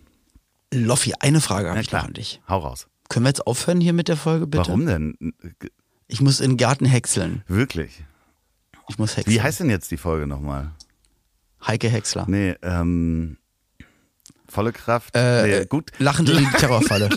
[0.74, 2.01] Loffi, eine Frage habe ich klar.
[2.01, 2.41] noch an dich.
[2.47, 2.88] Hau raus.
[3.09, 4.68] Können wir jetzt aufhören hier mit der Folge, bitte?
[4.68, 5.34] Warum denn?
[6.07, 7.43] Ich muss in den Garten häckseln.
[7.47, 8.03] Wirklich?
[8.89, 9.36] Ich muss häckseln.
[9.36, 10.72] Wie heißt denn jetzt die Folge nochmal?
[11.65, 12.26] Heike Häcksler.
[12.28, 13.38] Nee, ähm.
[14.50, 15.14] Volle Kraft.
[15.16, 15.91] Äh, nee, gut.
[16.00, 17.10] Lachend in die Terrorfalle.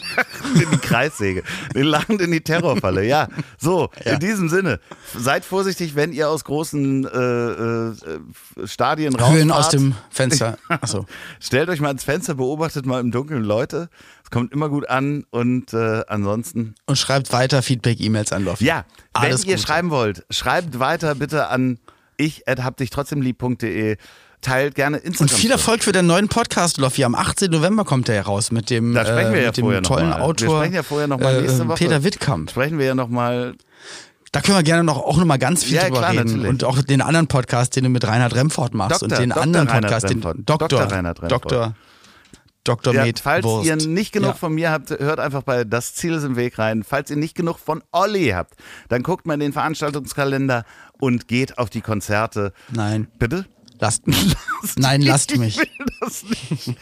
[0.55, 1.43] in die Kreissäge.
[1.75, 3.05] Lachend in die Terrorfalle.
[3.07, 3.29] Ja,
[3.59, 4.15] so, Ja.
[4.15, 4.81] in diesem Sinne.
[5.17, 9.33] Seid vorsichtig, wenn ihr aus großen äh, äh, Stadien rausfahrt.
[9.39, 10.59] Höhen aus dem Fenster.
[10.69, 11.07] Achso.
[11.41, 13.89] Stellt euch mal ins Fenster, beobachtet mal im Dunkeln Leute.
[14.25, 16.75] Es kommt immer gut an und äh, ansonsten.
[16.87, 18.65] Und schreibt weiter Feedback-E-Mails an Loffi.
[18.65, 19.67] Ja, Alles wenn ihr Gute.
[19.67, 21.79] schreiben wollt, schreibt weiter bitte an
[22.17, 23.97] ich hab dich trotzdem lieb.de.
[24.41, 25.37] Teilt gerne Und Instagram.
[25.37, 27.05] viel Erfolg für den neuen Podcast, Loffi.
[27.05, 27.51] Am 18.
[27.51, 29.89] November kommt er raus mit dem, Da sprechen wir äh, ja mit dem vorher noch
[29.89, 30.17] tollen mal.
[30.19, 31.77] Wir Autor sprechen ja vorher noch mal äh, nächste Woche.
[31.77, 32.51] Peter Wittkamp.
[32.51, 33.55] Sprechen wir ja nochmal.
[34.33, 36.25] Da können wir gerne noch, auch noch mal ganz viel Ja, drüber klar, reden.
[36.27, 36.49] natürlich.
[36.49, 39.03] Und auch den anderen Podcast, den du mit Reinhard Remford machst.
[39.03, 39.09] Dr.
[39.11, 39.43] und den Dr.
[39.43, 40.37] anderen Reinhard Podcast, den Remford.
[40.49, 40.81] Doktor, Dr.
[40.93, 41.33] Reinhard Remford.
[41.33, 41.75] Doktor,
[42.65, 42.95] Dr.
[42.95, 43.67] Ja, Med falls Wurst.
[43.67, 44.35] ihr nicht genug Ja.
[44.35, 46.85] von mir habt, hört einfach bei Das Ziel ist im Weg rein.
[46.85, 48.55] Falls ihr nicht genug von Olli habt,
[48.89, 50.65] dann guckt mal in den Veranstaltungskalender
[50.99, 52.53] und geht auf die Konzerte.
[52.71, 53.47] Nein, Bitte?
[53.81, 54.35] Lasst mich.
[54.77, 55.59] Nein, lasst mich.
[55.59, 56.75] Ich will das nicht.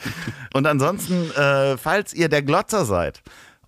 [0.53, 3.21] Und ansonsten, äh, falls ihr der Glotzer seid,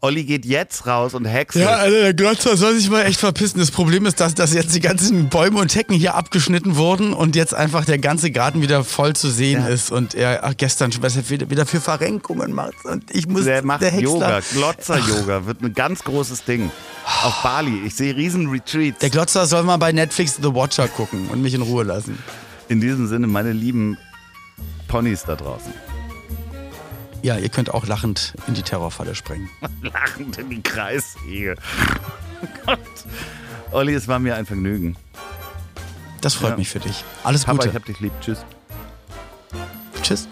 [0.03, 1.64] Olli geht jetzt raus und häckselt.
[1.66, 3.59] Ja, also der Glotzer soll sich mal echt verpissen.
[3.61, 7.37] Das Problem ist, dass, dass jetzt die ganzen Bäume und Hecken hier abgeschnitten wurden und
[7.37, 9.68] jetzt einfach der ganze Garten wieder voll zu sehen Ja.
[9.68, 12.83] ist und er ach, gestern schon was er wieder, für Verrenkungen macht.
[12.87, 16.70] Und ich muss Der macht Häcksler- Yoga, Glotzer-Yoga, wird ein ganz großes Ding.
[17.22, 17.83] Auf Bali.
[17.85, 19.01] Ich sehe riesen Retreats.
[19.01, 22.18] Der Glotzer soll mal bei Netflix The Watcher gucken und mich in Ruhe lassen.
[22.71, 23.99] In diesem Sinne, meine lieben
[24.87, 25.73] Ponys da draußen.
[27.21, 29.51] Ja, ihr könnt auch lachend in die Terrorfalle springen.
[29.83, 31.57] Lachend in die Kreissäge.
[32.43, 32.79] Oh Gott.
[33.73, 34.97] Olli, es war mir ein Vergnügen.
[36.21, 36.57] Das freut Ja.
[36.59, 37.05] mich für dich.
[37.25, 37.68] Alles Papa, Gute.
[37.71, 38.12] ich hab dich lieb.
[38.21, 38.45] Tschüss.
[40.03, 40.29] Tschüss.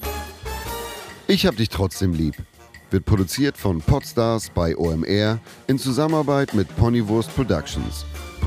[1.26, 2.36] Ich hab dich trotzdem lieb.
[2.92, 8.06] Wird produziert von Podstars bei OMR in Zusammenarbeit mit Ponywurst Productions.